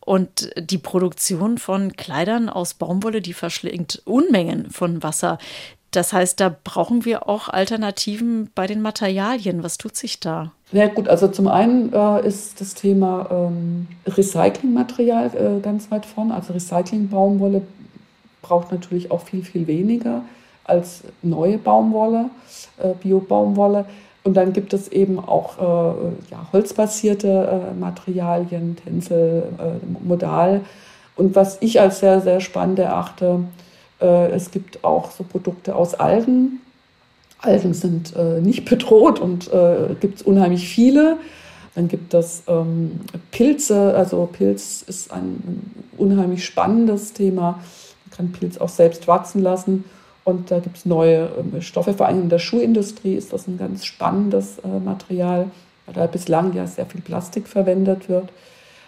Und 0.00 0.50
die 0.56 0.78
Produktion 0.78 1.58
von 1.58 1.92
Kleidern 1.92 2.48
aus 2.48 2.74
Baumwolle, 2.74 3.20
die 3.20 3.32
verschlingt 3.32 4.02
Unmengen 4.04 4.70
von 4.70 5.02
Wasser. 5.02 5.38
Das 5.90 6.12
heißt, 6.12 6.40
da 6.40 6.54
brauchen 6.62 7.04
wir 7.04 7.28
auch 7.28 7.48
Alternativen 7.48 8.50
bei 8.54 8.66
den 8.66 8.82
Materialien. 8.82 9.62
Was 9.62 9.78
tut 9.78 9.96
sich 9.96 10.20
da? 10.20 10.52
Ja 10.72 10.88
gut, 10.88 11.08
also 11.08 11.28
zum 11.28 11.48
einen 11.48 11.92
äh, 11.92 12.26
ist 12.26 12.60
das 12.60 12.74
Thema 12.74 13.28
ähm, 13.30 13.86
Recyclingmaterial 14.06 15.30
äh, 15.34 15.60
ganz 15.60 15.90
weit 15.90 16.04
vorne. 16.04 16.34
Also 16.34 16.52
Recycling-Baumwolle 16.52 17.62
braucht 18.46 18.72
natürlich 18.72 19.10
auch 19.10 19.22
viel, 19.22 19.42
viel 19.42 19.66
weniger 19.66 20.22
als 20.64 21.02
neue 21.22 21.58
Baumwolle, 21.58 22.26
äh, 22.78 22.92
Bio-Baumwolle. 23.00 23.86
Und 24.24 24.34
dann 24.34 24.52
gibt 24.52 24.72
es 24.72 24.88
eben 24.88 25.20
auch 25.20 25.58
äh, 25.58 26.32
ja, 26.32 26.48
holzbasierte 26.52 27.28
äh, 27.28 27.78
Materialien, 27.78 28.76
Tencel, 28.76 29.44
äh, 29.58 30.04
Modal. 30.06 30.62
Und 31.14 31.36
was 31.36 31.58
ich 31.60 31.80
als 31.80 32.00
sehr, 32.00 32.20
sehr 32.20 32.40
spannend 32.40 32.80
erachte, 32.80 33.40
äh, 34.00 34.30
es 34.30 34.50
gibt 34.50 34.82
auch 34.82 35.12
so 35.12 35.22
Produkte 35.22 35.76
aus 35.76 35.94
Algen. 35.94 36.60
Algen 37.38 37.72
sind 37.72 38.16
äh, 38.16 38.40
nicht 38.40 38.64
bedroht 38.64 39.20
und 39.20 39.50
gibt 40.00 40.16
es 40.16 40.22
unheimlich 40.22 40.68
viele. 40.68 41.18
Dann 41.76 41.88
gibt 41.88 42.14
es 42.14 42.42
ähm, 42.48 43.00
Pilze, 43.30 43.94
also 43.94 44.26
Pilz 44.32 44.82
ist 44.88 45.12
ein 45.12 45.70
unheimlich 45.98 46.44
spannendes 46.44 47.12
Thema. 47.12 47.60
Kann 48.16 48.32
Pilz 48.32 48.58
auch 48.58 48.68
selbst 48.68 49.06
wachsen 49.06 49.42
lassen. 49.42 49.84
Und 50.26 50.50
da 50.50 50.58
gibt 50.58 50.76
es 50.76 50.84
neue 50.84 51.28
ähm, 51.38 51.62
Stoffe, 51.62 51.94
vor 51.94 52.06
allem 52.06 52.22
in 52.22 52.28
der 52.28 52.40
Schuhindustrie 52.40 53.14
ist 53.14 53.32
das 53.32 53.46
ein 53.46 53.58
ganz 53.58 53.84
spannendes 53.84 54.58
äh, 54.58 54.80
Material, 54.84 55.50
weil 55.86 55.94
da 55.94 56.06
bislang 56.06 56.52
ja 56.52 56.66
sehr 56.66 56.84
viel 56.86 57.00
Plastik 57.00 57.46
verwendet 57.46 58.08
wird. 58.08 58.30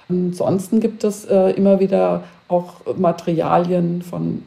Ansonsten 0.09 0.81
gibt 0.81 1.05
es 1.05 1.27
äh, 1.27 1.51
immer 1.51 1.79
wieder 1.79 2.25
auch 2.49 2.97
Materialien 2.97 4.03
von, 4.03 4.43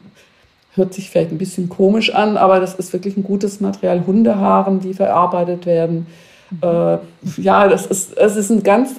hört 0.74 0.92
sich 0.92 1.08
vielleicht 1.08 1.30
ein 1.30 1.38
bisschen 1.38 1.70
komisch 1.70 2.14
an, 2.14 2.36
aber 2.36 2.60
das 2.60 2.74
ist 2.74 2.92
wirklich 2.92 3.16
ein 3.16 3.24
gutes 3.24 3.60
Material, 3.60 4.04
Hundehaaren, 4.06 4.80
die 4.80 4.92
verarbeitet 4.92 5.64
werden. 5.64 6.06
Mhm. 6.50 6.98
ja, 7.38 7.66
das 7.66 7.86
ist, 7.86 8.14
es 8.18 8.36
ist 8.36 8.50
ein 8.50 8.62
ganz 8.62 8.98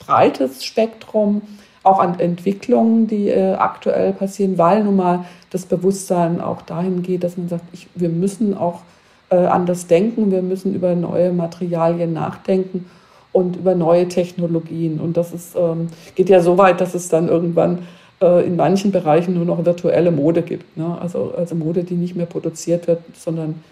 breites 0.00 0.64
Spektrum 0.64 1.42
auch 1.82 1.98
an 1.98 2.20
Entwicklungen, 2.20 3.06
die 3.06 3.28
äh, 3.28 3.54
aktuell 3.54 4.12
passieren, 4.12 4.58
weil 4.58 4.84
nun 4.84 4.96
mal 4.96 5.24
das 5.50 5.66
Bewusstsein 5.66 6.40
auch 6.40 6.62
dahin 6.62 7.02
geht, 7.02 7.24
dass 7.24 7.36
man 7.36 7.48
sagt, 7.48 7.64
ich, 7.72 7.88
wir 7.94 8.08
müssen 8.08 8.56
auch 8.56 8.80
äh, 9.30 9.36
anders 9.36 9.86
denken, 9.86 10.30
wir 10.30 10.42
müssen 10.42 10.74
über 10.74 10.94
neue 10.94 11.32
Materialien 11.32 12.12
nachdenken 12.12 12.86
und 13.32 13.56
über 13.56 13.74
neue 13.74 14.08
Technologien. 14.08 15.00
Und 15.00 15.16
das 15.16 15.32
ist, 15.32 15.56
ähm, 15.56 15.88
geht 16.14 16.28
ja 16.28 16.40
so 16.40 16.58
weit, 16.58 16.80
dass 16.80 16.94
es 16.94 17.08
dann 17.08 17.28
irgendwann 17.28 17.80
äh, 18.20 18.46
in 18.46 18.56
manchen 18.56 18.92
Bereichen 18.92 19.34
nur 19.34 19.44
noch 19.44 19.64
virtuelle 19.64 20.10
Mode 20.10 20.42
gibt. 20.42 20.76
Ne? 20.76 20.96
Also, 21.00 21.32
also 21.36 21.54
Mode, 21.54 21.84
die 21.84 21.94
nicht 21.94 22.14
mehr 22.14 22.26
produziert 22.26 22.86
wird, 22.86 23.00
sondern 23.14 23.62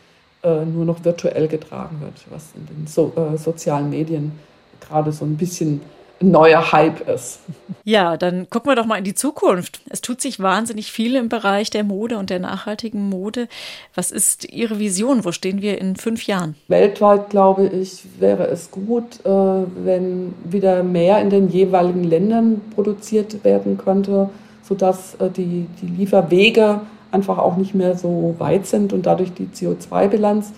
äh, 0.42 0.64
nur 0.64 0.84
noch 0.84 1.04
virtuell 1.04 1.46
getragen 1.46 1.98
wird, 2.00 2.14
was 2.30 2.48
in 2.56 2.66
den 2.66 2.86
so, 2.86 3.12
äh, 3.16 3.36
sozialen 3.36 3.90
Medien 3.90 4.32
gerade 4.80 5.12
so 5.12 5.24
ein 5.24 5.36
bisschen 5.36 5.82
neuer 6.20 6.72
Hype 6.72 7.08
ist. 7.08 7.40
Ja, 7.84 8.16
dann 8.16 8.48
gucken 8.50 8.70
wir 8.70 8.76
doch 8.76 8.86
mal 8.86 8.98
in 8.98 9.04
die 9.04 9.14
Zukunft. 9.14 9.80
Es 9.88 10.00
tut 10.00 10.20
sich 10.20 10.40
wahnsinnig 10.40 10.92
viel 10.92 11.16
im 11.16 11.28
Bereich 11.28 11.70
der 11.70 11.82
Mode 11.82 12.18
und 12.18 12.30
der 12.30 12.38
nachhaltigen 12.38 13.08
Mode. 13.08 13.48
Was 13.94 14.10
ist 14.10 14.44
Ihre 14.52 14.78
Vision? 14.78 15.24
Wo 15.24 15.32
stehen 15.32 15.62
wir 15.62 15.80
in 15.80 15.96
fünf 15.96 16.26
Jahren? 16.26 16.56
Weltweit, 16.68 17.30
glaube 17.30 17.66
ich, 17.66 18.04
wäre 18.18 18.44
es 18.48 18.70
gut, 18.70 19.24
äh, 19.24 19.28
wenn 19.28 20.34
wieder 20.44 20.82
mehr 20.82 21.20
in 21.20 21.30
den 21.30 21.48
jeweiligen 21.48 22.04
Ländern 22.04 22.60
produziert 22.74 23.42
werden 23.44 23.78
könnte, 23.78 24.28
sodass 24.62 25.14
äh, 25.16 25.30
die, 25.30 25.66
die 25.80 25.86
Lieferwege 25.86 26.82
einfach 27.12 27.38
auch 27.38 27.56
nicht 27.56 27.74
mehr 27.74 27.96
so 27.96 28.34
weit 28.38 28.66
sind 28.66 28.92
und 28.92 29.06
dadurch 29.06 29.32
die 29.32 29.46
CO2-Bilanz 29.46 30.52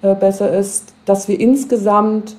äh, 0.00 0.14
besser 0.14 0.56
ist, 0.56 0.94
dass 1.04 1.28
wir 1.28 1.38
insgesamt 1.38 2.36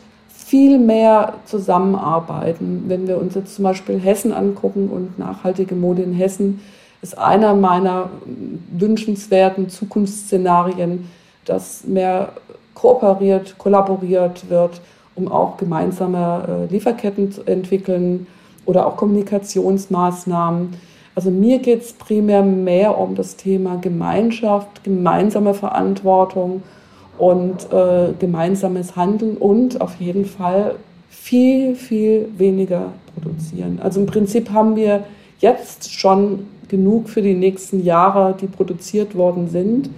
viel 0.50 0.80
mehr 0.80 1.34
zusammenarbeiten. 1.46 2.86
Wenn 2.88 3.08
wir 3.08 3.20
uns 3.20 3.36
jetzt 3.36 3.54
zum 3.54 3.66
Beispiel 3.66 4.00
Hessen 4.00 4.34
angucken 4.34 4.90
und 4.90 5.20
nachhaltige 5.20 5.76
Mode 5.76 6.02
in 6.02 6.14
Hessen, 6.14 6.62
ist 7.04 7.20
einer 7.20 7.54
meiner 7.54 8.10
wünschenswerten 8.72 9.70
Zukunftsszenarien, 9.70 11.08
dass 11.46 11.84
mehr 11.86 12.30
kooperiert, 12.74 13.60
kollaboriert 13.60 14.50
wird, 14.50 14.82
um 15.14 15.32
auch 15.32 15.58
gemeinsame 15.58 16.68
äh, 16.68 16.74
Lieferketten 16.74 17.32
zu 17.32 17.44
entwickeln 17.44 18.26
oder 18.66 18.88
auch 18.88 18.98
Kommunikationsmaßnahmen. 18.98 20.74
Also 21.14 21.30
mir 21.30 21.60
geht 21.60 21.84
es 21.84 21.94
primär 21.94 22.42
mehr 22.42 22.98
um 22.98 23.14
das 23.14 23.36
Thema 23.36 23.78
Gemeinschaft, 23.78 24.84
gemeinsame 24.84 25.54
Verantwortung 25.54 26.64
und 27.20 27.72
äh, 27.72 28.14
gemeinsames 28.18 28.96
Handeln 28.96 29.38
und 29.38 29.82
auf 29.82 29.96
jeden 30.00 30.26
Fall 30.26 30.76
viel, 31.10 31.76
viel 31.76 32.30
weniger 32.38 32.94
produzieren. 33.14 33.80
Also 33.84 34.00
im 34.00 34.06
Prinzip 34.06 34.52
haben 34.52 34.76
wir 34.76 35.04
jetzt 35.40 35.94
schon 35.94 36.48
genug 36.70 37.10
für 37.10 37.22
die 37.22 37.34
nächsten 37.34 37.84
Jahre, 37.84 38.36
die 38.40 38.48
produziert 38.48 39.16
worden 39.16 39.50
sind, 39.50 39.90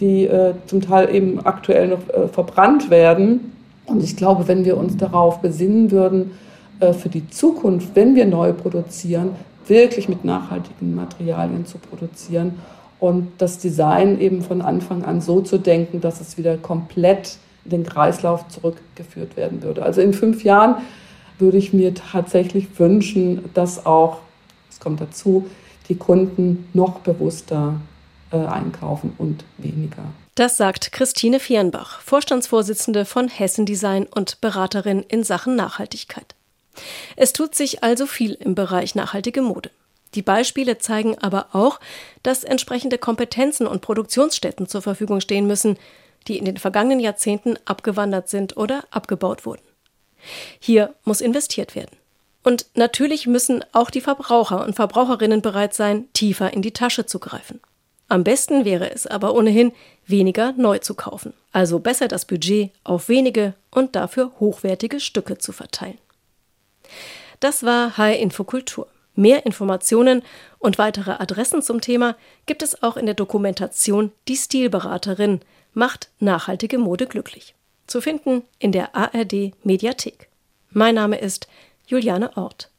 die 0.00 0.26
äh, 0.26 0.54
zum 0.66 0.80
Teil 0.80 1.14
eben 1.14 1.40
aktuell 1.46 1.88
noch 1.88 2.08
äh, 2.08 2.28
verbrannt 2.28 2.90
werden. 2.90 3.52
Und 3.86 4.02
ich 4.02 4.16
glaube, 4.16 4.48
wenn 4.48 4.64
wir 4.64 4.76
uns 4.76 4.96
darauf 4.96 5.40
besinnen 5.40 5.90
würden, 5.90 6.32
äh, 6.80 6.92
für 6.92 7.08
die 7.08 7.28
Zukunft, 7.30 7.90
wenn 7.94 8.16
wir 8.16 8.26
neu 8.26 8.52
produzieren, 8.52 9.30
wirklich 9.68 10.08
mit 10.08 10.24
nachhaltigen 10.24 10.94
Materialien 10.94 11.64
zu 11.64 11.78
produzieren 11.78 12.54
und 12.98 13.32
das 13.38 13.58
Design 13.58 14.20
eben 14.20 14.42
von 14.42 14.62
Anfang 14.62 15.04
an 15.04 15.20
so 15.20 15.40
zu 15.40 15.58
denken, 15.58 16.00
dass 16.00 16.20
es 16.20 16.38
wieder 16.38 16.56
komplett 16.56 17.36
in 17.64 17.70
den 17.70 17.84
Kreislauf 17.84 18.48
zurückgeführt 18.48 19.36
werden 19.36 19.62
würde. 19.62 19.82
Also 19.82 20.00
in 20.00 20.14
fünf 20.14 20.44
Jahren 20.44 20.76
würde 21.38 21.58
ich 21.58 21.72
mir 21.72 21.94
tatsächlich 21.94 22.78
wünschen, 22.78 23.44
dass 23.54 23.84
auch, 23.84 24.20
es 24.70 24.80
kommt 24.80 25.00
dazu, 25.00 25.46
die 25.88 25.96
Kunden 25.96 26.68
noch 26.72 27.00
bewusster 27.00 27.80
äh, 28.32 28.38
einkaufen 28.38 29.12
und 29.18 29.44
weniger. 29.58 30.02
Das 30.34 30.56
sagt 30.56 30.92
Christine 30.92 31.40
Vierenbach, 31.40 32.00
Vorstandsvorsitzende 32.00 33.04
von 33.04 33.28
Hessen 33.28 33.66
Design 33.66 34.06
und 34.06 34.40
Beraterin 34.40 35.02
in 35.08 35.24
Sachen 35.24 35.56
Nachhaltigkeit. 35.56 36.34
Es 37.16 37.32
tut 37.32 37.54
sich 37.54 37.82
also 37.82 38.06
viel 38.06 38.32
im 38.34 38.54
Bereich 38.54 38.94
nachhaltige 38.94 39.42
Mode. 39.42 39.70
Die 40.14 40.22
Beispiele 40.22 40.78
zeigen 40.78 41.18
aber 41.18 41.48
auch, 41.52 41.80
dass 42.22 42.44
entsprechende 42.44 42.98
Kompetenzen 42.98 43.66
und 43.66 43.82
Produktionsstätten 43.82 44.66
zur 44.66 44.82
Verfügung 44.82 45.20
stehen 45.20 45.46
müssen, 45.46 45.78
die 46.28 46.38
in 46.38 46.44
den 46.44 46.56
vergangenen 46.56 47.00
Jahrzehnten 47.00 47.56
abgewandert 47.64 48.28
sind 48.28 48.56
oder 48.56 48.84
abgebaut 48.90 49.46
wurden. 49.46 49.62
Hier 50.58 50.94
muss 51.04 51.20
investiert 51.20 51.74
werden. 51.74 51.96
Und 52.42 52.66
natürlich 52.74 53.26
müssen 53.26 53.64
auch 53.72 53.90
die 53.90 54.00
Verbraucher 54.00 54.64
und 54.64 54.76
Verbraucherinnen 54.76 55.42
bereit 55.42 55.74
sein, 55.74 56.08
tiefer 56.12 56.52
in 56.52 56.62
die 56.62 56.72
Tasche 56.72 57.06
zu 57.06 57.18
greifen. 57.18 57.60
Am 58.08 58.22
besten 58.22 58.64
wäre 58.64 58.92
es 58.92 59.06
aber 59.06 59.34
ohnehin, 59.34 59.72
weniger 60.06 60.52
neu 60.52 60.78
zu 60.78 60.94
kaufen, 60.94 61.32
also 61.50 61.80
besser 61.80 62.06
das 62.06 62.24
Budget 62.24 62.70
auf 62.84 63.08
wenige 63.08 63.54
und 63.72 63.96
dafür 63.96 64.30
hochwertige 64.38 65.00
Stücke 65.00 65.38
zu 65.38 65.50
verteilen. 65.50 65.98
Das 67.40 67.64
war 67.64 67.98
High 67.98 68.20
Infokultur. 68.20 68.86
Mehr 69.16 69.46
Informationen 69.46 70.22
und 70.58 70.78
weitere 70.78 71.12
Adressen 71.12 71.62
zum 71.62 71.80
Thema 71.80 72.16
gibt 72.44 72.62
es 72.62 72.82
auch 72.82 72.96
in 72.96 73.06
der 73.06 73.14
Dokumentation 73.14 74.12
Die 74.28 74.36
Stilberaterin 74.36 75.40
macht 75.72 76.10
nachhaltige 76.20 76.78
Mode 76.78 77.06
glücklich. 77.06 77.54
Zu 77.86 78.00
finden 78.00 78.42
in 78.58 78.72
der 78.72 78.94
ARD 78.94 79.52
Mediathek. 79.64 80.28
Mein 80.70 80.94
Name 80.94 81.18
ist 81.18 81.48
Juliane 81.86 82.36
Ort. 82.36 82.70